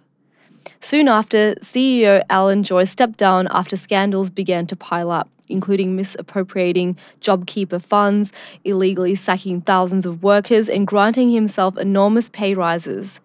Soon 0.81 1.09
after, 1.09 1.55
CEO 1.57 2.25
Alan 2.29 2.63
Joyce 2.63 2.91
stepped 2.91 3.19
down 3.19 3.49
after 3.51 3.77
scandals 3.77 4.31
began 4.31 4.67
to 4.67 4.77
pile 4.77 5.11
up, 5.11 5.29
including 5.51 5.97
misappropriating 5.97 6.97
JobKeeper 7.21 7.83
funds, 7.83 8.33
illegally 8.65 9.15
sacking 9.15 9.61
thousands 9.61 10.07
of 10.07 10.23
workers, 10.23 10.69
and 10.69 10.87
granting 10.87 11.31
himself 11.31 11.77
enormous 11.77 12.29
pay 12.29 12.55
rises. 12.55 13.21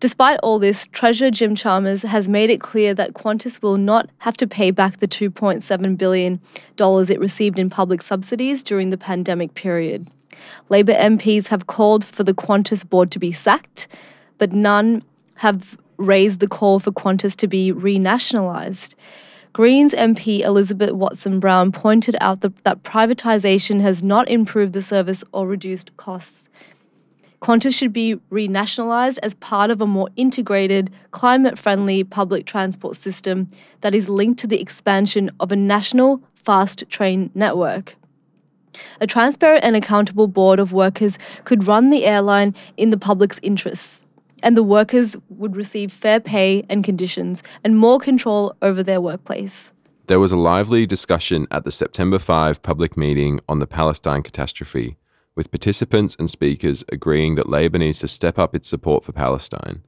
Despite 0.00 0.40
all 0.42 0.58
this, 0.58 0.86
Treasurer 0.92 1.30
Jim 1.30 1.54
Chalmers 1.54 2.02
has 2.02 2.26
made 2.26 2.48
it 2.48 2.58
clear 2.58 2.94
that 2.94 3.12
Qantas 3.12 3.60
will 3.60 3.76
not 3.76 4.08
have 4.18 4.34
to 4.38 4.46
pay 4.46 4.70
back 4.70 4.96
the 4.96 5.06
$2.7 5.06 5.98
billion 5.98 6.40
it 6.78 7.20
received 7.20 7.58
in 7.58 7.68
public 7.68 8.00
subsidies 8.00 8.62
during 8.62 8.88
the 8.88 8.96
pandemic 8.96 9.52
period. 9.52 10.08
Labor 10.70 10.94
MPs 10.94 11.48
have 11.48 11.66
called 11.66 12.02
for 12.02 12.24
the 12.24 12.32
Qantas 12.32 12.88
board 12.88 13.10
to 13.10 13.18
be 13.18 13.30
sacked, 13.30 13.88
but 14.38 14.52
none 14.52 15.02
have 15.36 15.78
raised 15.98 16.40
the 16.40 16.48
call 16.48 16.80
for 16.80 16.92
Qantas 16.92 17.36
to 17.36 17.46
be 17.46 17.70
renationalised. 17.70 18.94
Greens 19.52 19.92
MP 19.92 20.40
Elizabeth 20.40 20.92
Watson 20.92 21.40
Brown 21.40 21.72
pointed 21.72 22.16
out 22.20 22.40
that, 22.42 22.62
that 22.62 22.84
privatisation 22.84 23.80
has 23.80 24.02
not 24.02 24.28
improved 24.28 24.72
the 24.72 24.82
service 24.82 25.24
or 25.32 25.48
reduced 25.48 25.96
costs. 25.96 26.48
Qantas 27.42 27.74
should 27.74 27.92
be 27.92 28.16
renationalised 28.30 29.18
as 29.22 29.34
part 29.34 29.70
of 29.70 29.80
a 29.80 29.86
more 29.86 30.08
integrated, 30.14 30.90
climate 31.10 31.58
friendly 31.58 32.04
public 32.04 32.46
transport 32.46 32.96
system 32.96 33.48
that 33.80 33.94
is 33.94 34.08
linked 34.08 34.38
to 34.40 34.46
the 34.46 34.60
expansion 34.60 35.30
of 35.40 35.50
a 35.50 35.56
national 35.56 36.22
fast 36.34 36.88
train 36.88 37.30
network. 37.34 37.96
A 39.00 39.06
transparent 39.06 39.64
and 39.64 39.74
accountable 39.74 40.28
board 40.28 40.60
of 40.60 40.72
workers 40.72 41.18
could 41.44 41.66
run 41.66 41.90
the 41.90 42.04
airline 42.04 42.54
in 42.76 42.90
the 42.90 42.98
public's 42.98 43.40
interests, 43.42 44.02
and 44.42 44.56
the 44.56 44.62
workers 44.62 45.16
would 45.28 45.56
receive 45.56 45.92
fair 45.92 46.20
pay 46.20 46.64
and 46.68 46.84
conditions 46.84 47.42
and 47.64 47.78
more 47.78 47.98
control 47.98 48.54
over 48.62 48.82
their 48.82 49.00
workplace. 49.00 49.72
There 50.06 50.20
was 50.20 50.32
a 50.32 50.36
lively 50.36 50.86
discussion 50.86 51.46
at 51.50 51.64
the 51.64 51.70
September 51.70 52.18
5 52.18 52.62
public 52.62 52.96
meeting 52.96 53.40
on 53.48 53.60
the 53.60 53.66
Palestine 53.66 54.22
catastrophe 54.22 54.96
with 55.36 55.50
participants 55.50 56.16
and 56.18 56.28
speakers 56.28 56.84
agreeing 56.90 57.36
that 57.36 57.48
Labor 57.48 57.78
needs 57.78 58.00
to 58.00 58.08
step 58.08 58.38
up 58.38 58.54
its 58.54 58.68
support 58.68 59.04
for 59.04 59.12
Palestine. 59.12 59.82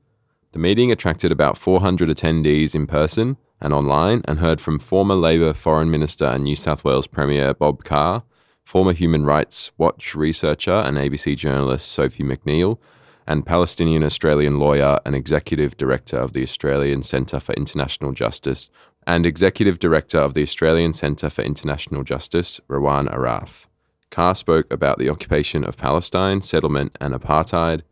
The 0.53 0.59
meeting 0.59 0.93
attracted 0.93 1.33
about 1.33 1.59
400 1.59 2.09
attendees 2.09 2.75
in 2.75 2.87
person 2.87 3.37
and 3.61 3.73
online 3.73 4.23
and 4.27 4.39
heard 4.39 4.61
from 4.61 4.79
former 4.79 5.15
Labor 5.15 5.53
Foreign 5.53 5.91
Minister 5.91 6.27
and 6.27 6.45
New 6.45 6.57
South 6.57 6.85
Wales 6.85 7.07
Premier 7.07 7.55
Bob 7.55 7.85
Carr, 7.85 8.23
former 8.65 8.93
Human 8.93 9.25
Rights 9.25 9.73
Watch 9.79 10.15
researcher 10.15 10.73
and 10.73 10.97
ABC 10.97 11.37
journalist 11.37 11.91
Sophie 11.91 12.23
McNeil, 12.25 12.79
and 13.27 13.47
Palestinian 13.47 14.03
Australian 14.03 14.59
lawyer 14.59 14.99
and 15.05 15.15
executive 15.15 15.77
director 15.77 16.17
of 16.17 16.33
the 16.33 16.43
Australian 16.43 17.03
Centre 17.03 17.41
for 17.41 17.53
International 17.55 18.13
Justice 18.13 18.71
and 19.07 19.27
executive 19.27 19.79
director 19.79 20.19
of 20.19 20.35
the 20.35 20.43
Australian 20.43 20.93
Centre 20.93 21.31
for 21.31 21.43
International 21.43 22.05
Justice, 22.05 22.61
Rawhan 22.69 23.13
Arraf. 23.13 23.67
Carr 24.11 24.35
spoke 24.35 24.73
about 24.73 24.99
the 24.99 25.09
occupation 25.09 25.65
of 25.65 25.79
Palestine, 25.79 26.43
settlement, 26.43 26.97
and 27.01 27.15
apartheid, 27.15 27.83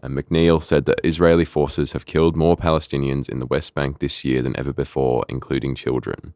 And 0.00 0.16
McNeil 0.16 0.62
said 0.62 0.84
that 0.84 1.00
Israeli 1.02 1.46
forces 1.46 1.92
have 1.92 2.04
killed 2.04 2.36
more 2.36 2.56
Palestinians 2.56 3.28
in 3.28 3.38
the 3.40 3.46
West 3.46 3.74
Bank 3.74 3.98
this 3.98 4.24
year 4.24 4.42
than 4.42 4.56
ever 4.58 4.72
before, 4.72 5.24
including 5.28 5.74
children. 5.74 6.34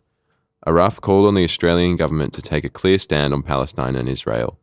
Arraf 0.67 1.00
called 1.00 1.26
on 1.26 1.35
the 1.35 1.45
Australian 1.45 1.97
government 1.97 2.33
to 2.33 2.43
take 2.43 2.64
a 2.64 2.71
clear 2.71 2.99
stand 2.99 3.33
on 3.33 3.43
Palestine 3.43 3.95
and 3.95 4.09
Israel. 4.09 4.59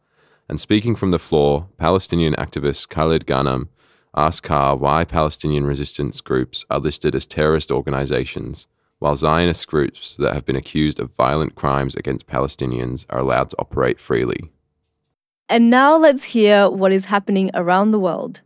And 0.50 0.60
speaking 0.60 0.96
from 0.96 1.12
the 1.12 1.20
floor, 1.20 1.70
Palestinian 1.77 2.34
activist 2.34 2.89
Khalid 2.89 3.25
Ghanem 3.25 3.70
asked 4.15 4.43
Carr 4.43 4.75
why 4.77 5.03
Palestinian 5.03 5.65
resistance 5.65 6.22
groups 6.22 6.65
are 6.69 6.79
listed 6.79 7.15
as 7.15 7.27
terrorist 7.27 7.72
organizations, 7.72 8.67
while 9.00 9.15
Zionist 9.15 9.67
groups 9.67 10.15
that 10.15 10.34
have 10.34 10.45
been 10.45 10.55
accused 10.55 11.00
of 11.00 11.12
violent 11.12 11.55
crimes 11.55 11.95
against 11.95 12.27
Palestinians 12.27 13.05
are 13.10 13.19
allowed 13.19 13.50
to 13.50 13.57
operate 13.60 14.00
freely. 14.00 14.51
And 15.50 15.69
now 15.69 15.98
let's 15.98 16.24
hear 16.24 16.69
what 16.69 16.91
is 16.91 17.05
happening 17.05 17.51
around 17.53 17.91
the 17.91 18.00
world. 18.00 18.41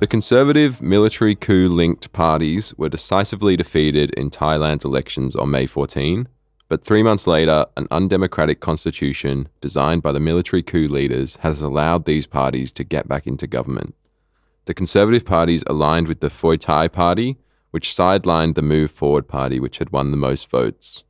The 0.00 0.06
conservative 0.06 0.80
military 0.80 1.34
coup 1.34 1.68
linked 1.68 2.12
parties 2.12 2.72
were 2.78 2.88
decisively 2.88 3.56
defeated 3.56 4.10
in 4.10 4.30
Thailand's 4.30 4.84
elections 4.84 5.34
on 5.34 5.50
May 5.50 5.66
14, 5.66 6.28
but 6.68 6.84
three 6.84 7.02
months 7.02 7.26
later, 7.26 7.66
an 7.76 7.88
undemocratic 7.90 8.60
constitution 8.60 9.48
designed 9.60 10.02
by 10.02 10.12
the 10.12 10.20
military 10.20 10.62
coup 10.62 10.86
leaders 10.86 11.34
has 11.40 11.60
allowed 11.60 12.04
these 12.04 12.28
parties 12.28 12.70
to 12.74 12.84
get 12.84 13.08
back 13.08 13.26
into 13.26 13.48
government. 13.48 13.96
The 14.66 14.74
conservative 14.74 15.24
parties 15.24 15.64
aligned 15.66 16.06
with 16.06 16.20
the 16.20 16.30
Pheu 16.30 16.60
Thai 16.60 16.86
party, 16.86 17.36
which 17.72 17.90
sidelined 17.90 18.54
the 18.54 18.62
Move 18.62 18.92
Forward 18.92 19.26
party, 19.26 19.58
which 19.58 19.78
had 19.78 19.90
won 19.90 20.12
the 20.12 20.16
most 20.16 20.48
votes. 20.48 21.02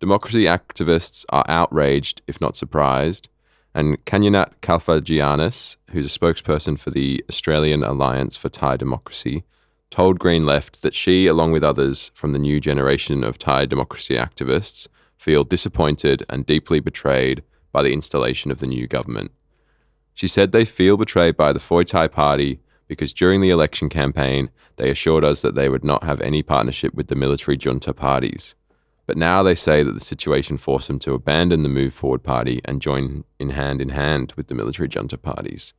Democracy 0.00 0.44
activists 0.44 1.24
are 1.30 1.46
outraged, 1.48 2.20
if 2.26 2.42
not 2.42 2.56
surprised, 2.56 3.30
and 3.74 4.04
Kanyanat 4.04 4.52
Kalfagiannis, 4.60 5.76
who's 5.90 6.14
a 6.14 6.18
spokesperson 6.18 6.78
for 6.78 6.90
the 6.90 7.24
Australian 7.30 7.82
Alliance 7.82 8.36
for 8.36 8.48
Thai 8.48 8.76
Democracy, 8.76 9.44
told 9.90 10.18
Green 10.18 10.44
Left 10.44 10.82
that 10.82 10.94
she, 10.94 11.26
along 11.26 11.52
with 11.52 11.62
others 11.62 12.10
from 12.14 12.32
the 12.32 12.38
new 12.38 12.60
generation 12.60 13.22
of 13.24 13.38
Thai 13.38 13.66
democracy 13.66 14.14
activists, 14.14 14.88
feel 15.16 15.44
disappointed 15.44 16.24
and 16.28 16.46
deeply 16.46 16.80
betrayed 16.80 17.42
by 17.72 17.82
the 17.82 17.92
installation 17.92 18.50
of 18.50 18.58
the 18.58 18.66
new 18.66 18.86
government. 18.86 19.30
She 20.14 20.28
said 20.28 20.52
they 20.52 20.64
feel 20.64 20.96
betrayed 20.96 21.36
by 21.36 21.52
the 21.52 21.58
Pheu 21.58 21.84
Thai 21.84 22.08
party 22.08 22.60
because 22.86 23.12
during 23.12 23.40
the 23.40 23.50
election 23.50 23.88
campaign, 23.88 24.50
they 24.76 24.90
assured 24.90 25.24
us 25.24 25.40
that 25.42 25.54
they 25.54 25.68
would 25.68 25.84
not 25.84 26.04
have 26.04 26.20
any 26.20 26.42
partnership 26.42 26.92
with 26.94 27.06
the 27.08 27.14
military 27.14 27.56
junta 27.56 27.94
parties. 27.94 28.54
But 29.06 29.16
now 29.16 29.42
they 29.42 29.54
say 29.54 29.82
that 29.82 29.92
the 29.92 30.00
situation 30.00 30.58
forced 30.58 30.88
them 30.88 30.98
to 31.00 31.14
abandon 31.14 31.62
the 31.62 31.68
Move 31.68 31.92
Forward 31.92 32.22
Party 32.22 32.60
and 32.64 32.80
join 32.80 33.24
in 33.38 33.50
hand 33.50 33.80
in 33.80 33.90
hand 33.90 34.32
with 34.36 34.46
the 34.46 34.54
military 34.54 34.88
junta 34.88 35.18
parties. 35.18 35.74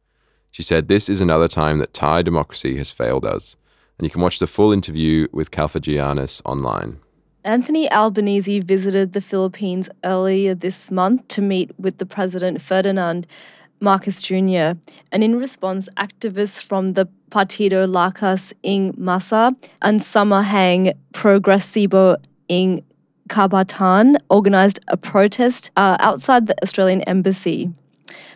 She 0.51 0.62
said, 0.62 0.88
This 0.88 1.10
is 1.10 1.22
another 1.22 1.48
time 1.48 1.80
that 1.80 1.94
Thai 1.94 2.22
democracy 2.22 2.77
has 2.77 2.92
failed 2.92 3.25
us. 3.25 3.56
And 3.98 4.06
you 4.06 4.10
can 4.10 4.22
watch 4.22 4.39
the 4.39 4.48
full 4.48 4.72
interview 4.72 5.27
with 5.32 5.51
Kalfagiannis 5.51 6.42
online. 6.46 7.00
Anthony 7.46 7.92
Albanese 7.92 8.60
visited 8.60 9.13
the 9.13 9.22
Philippines 9.22 9.89
earlier 10.03 10.56
this 10.56 10.89
month 10.92 11.27
to 11.30 11.42
meet 11.42 11.72
with 11.77 11.98
the 11.98 12.06
president 12.06 12.62
Ferdinand 12.62 13.27
Marcos 13.82 14.22
Jr. 14.22 14.80
And 15.12 15.24
in 15.24 15.36
response, 15.36 15.89
activists 15.98 16.63
from 16.63 16.94
the 16.94 17.08
Partido 17.32 17.86
Lakas 17.86 18.53
ng 18.63 18.94
Masa 18.94 19.56
and 19.82 20.00
Samahang 20.00 20.94
Progresibo 21.13 22.15
ng 22.50 22.81
Kabataan 23.29 24.18
organised 24.29 24.79
a 24.88 24.98
protest 24.98 25.72
uh, 25.77 25.98
outside 26.00 26.48
the 26.48 26.55
Australian 26.62 27.01
Embassy. 27.01 27.72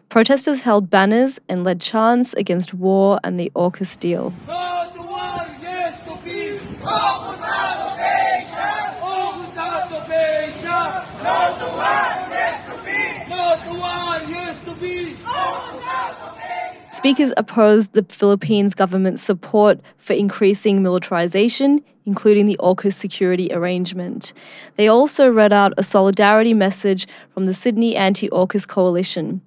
Protesters 0.10 0.62
held 0.62 0.90
banners 0.90 1.40
and 1.50 1.64
led 1.66 1.82
chants 1.82 2.34
against 2.34 2.74
war 2.74 3.20
and 3.24 3.38
the 3.40 3.52
AUKUS 3.56 4.00
deal. 4.00 4.32
To 4.48 5.02
war, 5.02 5.46
yes 5.62 6.02
to 6.06 6.16
peace. 6.24 6.64
AUKUS 6.82 7.42
out 7.44 7.80
of 7.92 8.00
Asia. 8.00 8.96
AUKUS 9.04 9.58
out 9.58 9.92
of 9.92 10.10
Asia. 10.10 11.06
No 11.22 11.38
to 11.60 11.68
war, 11.76 12.08
yes 12.32 12.56
to 12.66 12.74
peace. 12.88 13.28
No 13.28 13.44
to 13.66 13.72
war, 13.78 14.16
yes 14.32 14.56
to 14.64 14.74
peace. 14.76 15.22
AUKUS 15.26 15.84
out 15.84 16.18
of 16.24 16.38
Asia. 16.40 16.87
Speakers 16.98 17.32
opposed 17.38 17.94
the 17.94 18.04
Philippines 18.10 18.74
government's 18.74 19.22
support 19.22 19.80
for 20.00 20.14
increasing 20.14 20.82
militarization, 20.82 21.84
including 22.08 22.48
the 22.48 22.58
AUKUS 22.60 22.94
security 22.94 23.54
arrangement. 23.54 24.34
They 24.78 24.88
also 24.88 25.30
read 25.30 25.54
out 25.54 25.76
a 25.78 25.84
solidarity 25.84 26.56
message 26.56 27.08
from 27.36 27.46
the 27.46 27.54
Sydney 27.54 27.96
Anti 27.96 28.30
AUKUS 28.30 28.68
Coalition. 28.68 29.42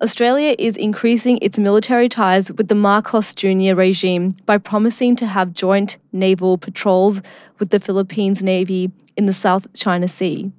Australia 0.00 0.56
is 0.58 0.74
increasing 0.74 1.38
its 1.42 1.58
military 1.58 2.08
ties 2.08 2.50
with 2.50 2.68
the 2.68 2.74
Marcos 2.74 3.34
Jr. 3.34 3.74
regime 3.74 4.34
by 4.46 4.56
promising 4.56 5.16
to 5.16 5.26
have 5.26 5.52
joint 5.52 5.98
naval 6.12 6.56
patrols 6.56 7.20
with 7.58 7.68
the 7.68 7.78
Philippines 7.78 8.42
Navy 8.42 8.90
in 9.18 9.26
the 9.26 9.34
South 9.34 9.70
China 9.74 10.08
Sea. 10.08 10.50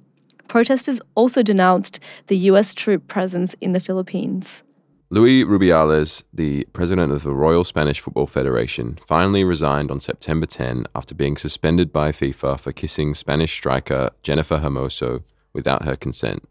Protesters 0.46 1.00
also 1.16 1.42
denounced 1.42 1.98
the 2.28 2.38
US 2.52 2.74
troop 2.74 3.08
presence 3.08 3.56
in 3.60 3.72
the 3.72 3.80
Philippines. 3.80 4.62
Luis 5.10 5.46
Rubiales, 5.46 6.22
the 6.34 6.66
president 6.74 7.10
of 7.10 7.22
the 7.22 7.32
Royal 7.32 7.64
Spanish 7.64 7.98
Football 7.98 8.26
Federation, 8.26 8.98
finally 9.06 9.42
resigned 9.42 9.90
on 9.90 10.00
September 10.00 10.44
10 10.44 10.84
after 10.94 11.14
being 11.14 11.38
suspended 11.38 11.94
by 11.94 12.12
FIFA 12.12 12.60
for 12.60 12.72
kissing 12.72 13.14
Spanish 13.14 13.50
striker 13.50 14.10
Jennifer 14.22 14.58
Hermoso 14.58 15.22
without 15.54 15.86
her 15.86 15.96
consent, 15.96 16.46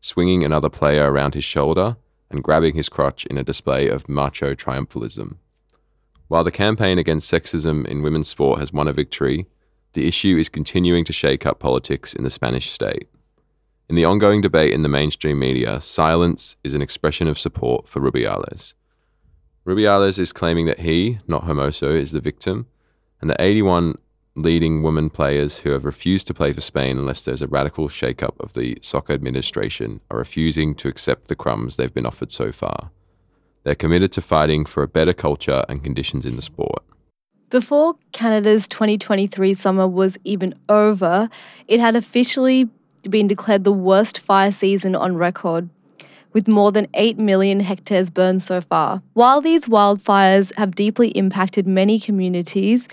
swinging 0.00 0.42
another 0.42 0.68
player 0.68 1.12
around 1.12 1.34
his 1.34 1.44
shoulder, 1.44 1.96
and 2.28 2.42
grabbing 2.42 2.74
his 2.74 2.88
crotch 2.88 3.26
in 3.26 3.38
a 3.38 3.44
display 3.44 3.86
of 3.86 4.08
macho 4.08 4.56
triumphalism. 4.56 5.36
While 6.26 6.42
the 6.42 6.50
campaign 6.50 6.98
against 6.98 7.32
sexism 7.32 7.86
in 7.86 8.02
women's 8.02 8.26
sport 8.26 8.58
has 8.58 8.72
won 8.72 8.88
a 8.88 8.92
victory, 8.92 9.46
the 9.92 10.08
issue 10.08 10.36
is 10.36 10.48
continuing 10.48 11.04
to 11.04 11.12
shake 11.12 11.46
up 11.46 11.60
politics 11.60 12.12
in 12.12 12.24
the 12.24 12.30
Spanish 12.30 12.72
state. 12.72 13.06
In 13.88 13.96
the 13.96 14.04
ongoing 14.04 14.40
debate 14.40 14.72
in 14.72 14.82
the 14.82 14.88
mainstream 14.88 15.38
media, 15.38 15.78
silence 15.78 16.56
is 16.64 16.72
an 16.72 16.80
expression 16.80 17.28
of 17.28 17.38
support 17.38 17.86
for 17.86 18.00
Rubiales. 18.00 18.72
Rubiales 19.66 20.18
is 20.18 20.32
claiming 20.32 20.64
that 20.66 20.80
he, 20.80 21.18
not 21.26 21.44
Hermoso, 21.44 21.90
is 21.90 22.10
the 22.10 22.20
victim, 22.20 22.66
and 23.20 23.28
the 23.28 23.40
81 23.40 23.96
leading 24.36 24.82
women 24.82 25.10
players 25.10 25.58
who 25.60 25.70
have 25.70 25.84
refused 25.84 26.26
to 26.26 26.34
play 26.34 26.52
for 26.52 26.62
Spain 26.62 26.98
unless 26.98 27.22
there's 27.22 27.42
a 27.42 27.46
radical 27.46 27.88
shake-up 27.88 28.34
of 28.40 28.54
the 28.54 28.78
soccer 28.80 29.12
administration 29.12 30.00
are 30.10 30.18
refusing 30.18 30.74
to 30.76 30.88
accept 30.88 31.28
the 31.28 31.36
crumbs 31.36 31.76
they've 31.76 31.94
been 31.94 32.06
offered 32.06 32.32
so 32.32 32.50
far. 32.52 32.90
They're 33.64 33.74
committed 33.74 34.12
to 34.12 34.22
fighting 34.22 34.64
for 34.64 34.82
a 34.82 34.88
better 34.88 35.12
culture 35.12 35.62
and 35.68 35.84
conditions 35.84 36.26
in 36.26 36.36
the 36.36 36.42
sport. 36.42 36.82
Before 37.50 37.96
Canada's 38.12 38.66
2023 38.66 39.54
summer 39.54 39.86
was 39.86 40.16
even 40.24 40.54
over, 40.68 41.28
it 41.68 41.80
had 41.80 41.94
officially 41.96 42.70
been 43.10 43.26
declared 43.26 43.64
the 43.64 43.72
worst 43.72 44.18
fire 44.18 44.52
season 44.52 44.94
on 44.94 45.16
record, 45.16 45.68
with 46.32 46.48
more 46.48 46.72
than 46.72 46.88
8 46.94 47.18
million 47.18 47.60
hectares 47.60 48.10
burned 48.10 48.42
so 48.42 48.60
far. 48.60 49.02
While 49.12 49.40
these 49.40 49.66
wildfires 49.66 50.54
have 50.56 50.74
deeply 50.74 51.08
impacted 51.10 51.66
many 51.66 51.98
communities, 52.00 52.88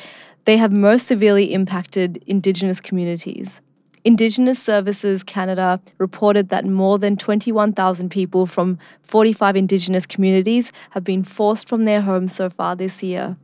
they 0.45 0.57
have 0.57 0.71
most 0.71 1.07
severely 1.07 1.53
impacted 1.53 2.23
Indigenous 2.27 2.79
communities. 2.79 3.61
Indigenous 4.03 4.61
Services 4.61 5.21
Canada 5.23 5.79
reported 5.99 6.49
that 6.49 6.65
more 6.65 6.97
than 6.97 7.15
21,000 7.15 8.09
people 8.09 8.47
from 8.47 8.79
45 9.03 9.55
Indigenous 9.55 10.07
communities 10.07 10.71
have 10.91 11.03
been 11.03 11.23
forced 11.23 11.69
from 11.69 11.85
their 11.85 12.01
homes 12.01 12.33
so 12.33 12.49
far 12.49 12.75
this 12.75 13.03
year. 13.03 13.37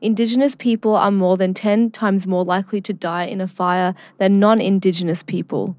Indigenous 0.00 0.54
people 0.54 0.94
are 0.94 1.10
more 1.10 1.36
than 1.36 1.54
10 1.54 1.90
times 1.90 2.26
more 2.26 2.44
likely 2.44 2.80
to 2.82 2.92
die 2.92 3.24
in 3.24 3.40
a 3.40 3.48
fire 3.48 3.94
than 4.18 4.38
non 4.38 4.60
Indigenous 4.60 5.22
people. 5.22 5.76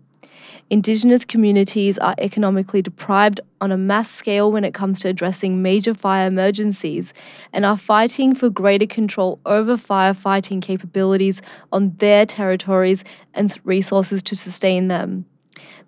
Indigenous 0.69 1.25
communities 1.25 1.97
are 1.97 2.15
economically 2.17 2.81
deprived 2.81 3.39
on 3.61 3.71
a 3.71 3.77
mass 3.77 4.09
scale 4.09 4.51
when 4.51 4.63
it 4.63 4.73
comes 4.73 4.99
to 4.99 5.09
addressing 5.09 5.61
major 5.61 5.93
fire 5.93 6.27
emergencies 6.27 7.13
and 7.53 7.65
are 7.65 7.77
fighting 7.77 8.33
for 8.33 8.49
greater 8.49 8.87
control 8.87 9.39
over 9.45 9.77
firefighting 9.77 10.61
capabilities 10.61 11.41
on 11.71 11.95
their 11.97 12.25
territories 12.25 13.03
and 13.33 13.57
resources 13.63 14.21
to 14.23 14.35
sustain 14.35 14.87
them. 14.87 15.25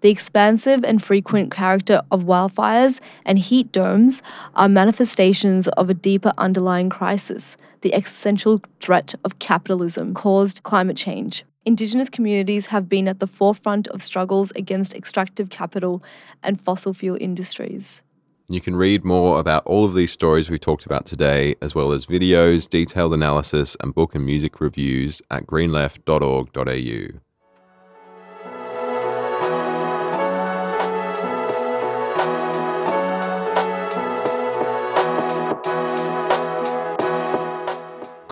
The 0.01 0.09
expansive 0.09 0.83
and 0.83 1.03
frequent 1.03 1.51
character 1.51 2.01
of 2.11 2.23
wildfires 2.23 2.99
and 3.25 3.39
heat 3.39 3.71
domes 3.71 4.21
are 4.53 4.69
manifestations 4.69 5.67
of 5.69 5.89
a 5.89 5.95
deeper 5.95 6.33
underlying 6.37 6.89
crisis, 6.89 7.57
the 7.81 7.93
existential 7.93 8.61
threat 8.79 9.15
of 9.23 9.39
capitalism 9.39 10.13
caused 10.13 10.63
climate 10.63 10.97
change. 10.97 11.43
Indigenous 11.67 12.09
communities 12.09 12.67
have 12.67 12.87
been 12.87 13.09
at 13.09 13.19
the 13.19 13.27
forefront 13.27 13.89
of 13.89 14.01
struggles 14.01 14.51
against 14.51 14.93
extractive 14.93 15.49
capital 15.49 16.01
and 16.41 16.61
fossil 16.61 16.93
fuel 16.93 17.17
industries. 17.19 18.01
You 18.47 18.61
can 18.61 18.77
read 18.77 19.03
more 19.03 19.37
about 19.37 19.65
all 19.65 19.83
of 19.83 19.93
these 19.93 20.13
stories 20.13 20.49
we 20.49 20.59
talked 20.59 20.85
about 20.85 21.05
today, 21.05 21.55
as 21.61 21.75
well 21.75 21.91
as 21.91 22.05
videos, 22.05 22.69
detailed 22.69 23.13
analysis, 23.13 23.75
and 23.81 23.93
book 23.93 24.15
and 24.15 24.25
music 24.25 24.61
reviews 24.61 25.21
at 25.29 25.45
greenleft.org.au. 25.45 27.19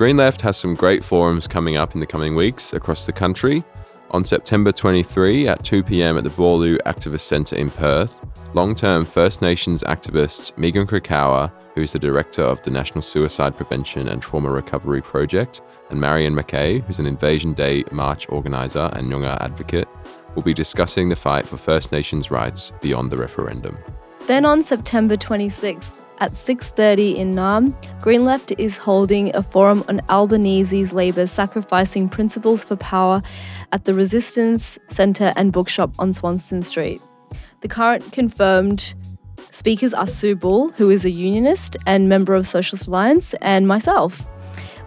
Green 0.06 0.18
Left 0.18 0.42
has 0.42 0.56
some 0.56 0.76
great 0.76 1.04
forums 1.04 1.48
coming 1.48 1.78
up 1.78 1.96
in 1.96 2.00
the 2.00 2.06
coming 2.06 2.36
weeks 2.36 2.74
across 2.74 3.08
the 3.08 3.12
country. 3.12 3.64
On 4.12 4.24
September 4.24 4.72
23 4.72 5.48
at 5.48 5.64
2 5.64 5.82
pm 5.82 6.16
at 6.16 6.24
the 6.24 6.30
Boorloo 6.30 6.78
Activist 6.86 7.22
Centre 7.22 7.56
in 7.56 7.72
Perth, 7.72 8.22
long 8.54 8.76
term 8.76 9.04
First 9.04 9.42
Nations 9.42 9.82
activist 9.82 10.56
Megan 10.60 10.86
Krakouer, 10.86 11.52
who 11.74 11.82
is 11.82 11.92
the 11.92 11.98
director 11.98 12.44
of 12.44 12.62
the 12.62 12.70
National 12.70 13.02
Suicide 13.02 13.58
Prevention 13.58 14.10
and 14.10 14.22
Trauma 14.22 14.52
Recovery 14.52 15.02
Project, 15.02 15.64
and 15.90 16.00
Marion 16.00 16.36
McKay, 16.36 16.84
who's 16.84 17.00
an 17.00 17.08
Invasion 17.08 17.54
Day 17.54 17.84
March 17.92 18.30
organiser 18.30 18.92
and 18.94 19.12
Noongar 19.12 19.42
advocate, 19.42 19.88
will 20.36 20.44
be 20.44 20.54
discussing 20.54 21.10
the 21.10 21.16
fight 21.16 21.48
for 21.48 21.58
First 21.58 21.92
Nations 21.92 22.30
rights 22.30 22.72
beyond 22.80 23.12
the 23.12 23.18
referendum. 23.18 23.80
Then 24.28 24.46
on 24.46 24.64
September 24.64 25.18
26th, 25.18 26.05
at 26.20 26.34
6:30 26.34 27.16
in 27.16 27.34
Naarm, 27.34 27.76
Green 28.02 28.26
Left 28.26 28.52
is 28.58 28.78
holding 28.78 29.36
a 29.36 29.44
forum 29.44 29.84
on 29.88 30.02
Albanese's 30.10 30.94
Labour 30.94 31.28
sacrificing 31.28 32.10
principles 32.10 32.64
for 32.64 32.76
power 32.76 33.22
at 33.72 33.86
the 33.86 33.94
Resistance 33.94 34.80
Centre 34.90 35.34
and 35.36 35.52
Bookshop 35.52 35.94
on 36.00 36.14
Swanston 36.14 36.64
Street. 36.64 37.02
The 37.62 37.68
current 37.68 38.12
confirmed 38.12 38.94
speakers 39.52 39.94
are 39.94 40.08
Sue 40.08 40.36
Bull, 40.36 40.72
who 40.72 40.90
is 40.90 41.06
a 41.06 41.10
unionist 41.10 41.78
and 41.86 42.10
member 42.10 42.36
of 42.36 42.46
Socialist 42.46 42.88
Alliance, 42.88 43.34
and 43.42 43.68
myself. 43.68 44.28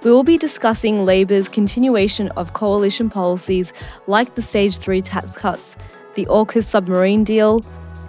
We 0.04 0.12
will 0.12 0.22
be 0.22 0.38
discussing 0.38 1.04
Labour's 1.04 1.48
continuation 1.48 2.28
of 2.36 2.52
coalition 2.52 3.10
policies 3.10 3.72
like 4.06 4.34
the 4.36 4.42
Stage 4.42 4.78
3 4.78 5.02
tax 5.02 5.34
cuts, 5.34 5.76
the 6.14 6.26
AUKUS 6.26 6.64
submarine 6.64 7.24
deal, 7.24 7.64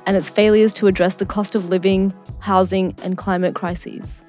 and 0.06 0.18
its 0.18 0.30
failures 0.30 0.74
to 0.76 0.88
address 0.88 1.16
the 1.16 1.26
cost 1.26 1.56
of 1.56 1.66
living, 1.66 2.14
housing, 2.40 2.96
and 3.04 3.18
climate 3.18 3.56
crises. 3.56 4.24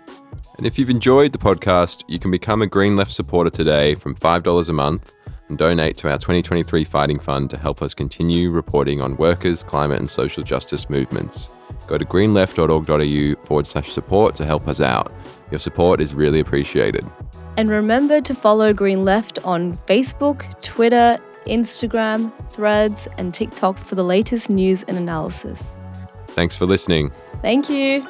And 0.57 0.67
if 0.67 0.79
you've 0.79 0.91
enjoyed 0.91 1.33
the 1.33 1.39
podcast, 1.39 2.05
you 2.07 2.19
can 2.19 2.31
become 2.31 2.61
a 2.61 2.67
Green 2.67 2.97
Left 2.97 3.13
supporter 3.13 3.51
today 3.51 3.95
from 3.95 4.15
$5 4.15 4.69
a 4.69 4.73
month 4.73 5.13
and 5.49 5.59
donate 5.59 5.97
to 5.99 6.11
our 6.11 6.19
2023 6.19 6.85
Fighting 6.85 7.19
Fund 7.19 7.51
to 7.51 7.57
help 7.57 7.83
us 7.83 7.95
continue 7.95 8.51
reporting 8.51 9.01
on 9.01 9.17
workers, 9.17 9.63
climate, 9.63 9.99
and 9.99 10.09
social 10.09 10.43
justice 10.43 10.89
movements. 10.89 11.51
Go 11.87 11.99
to 11.99 12.05
greenleft.org.au 12.05 13.45
forward 13.47 13.67
slash 13.67 13.91
support 13.91 14.35
to 14.37 14.47
help 14.47 14.69
us 14.69 14.81
out. 14.81 15.13
Your 15.51 15.59
support 15.59 16.01
is 16.01 16.15
really 16.15 16.41
appreciated. 16.41 17.05
And 17.57 17.69
remember 17.69 18.21
to 18.21 18.35
follow 18.35 18.73
Green 18.73 19.05
Left 19.05 19.39
on 19.45 19.77
Facebook, 19.89 20.61
Twitter, 20.63 21.19
Instagram, 21.47 22.33
Threads, 22.51 23.09
and 23.19 23.33
TikTok 23.33 23.79
for 23.79 23.95
the 23.95 24.05
latest 24.05 24.51
news 24.51 24.83
and 24.85 24.97
analysis. 24.97 25.79
Thanks 26.29 26.57
for 26.57 26.67
listening. 26.67 27.13
Thank 27.43 27.69
you. 27.69 28.07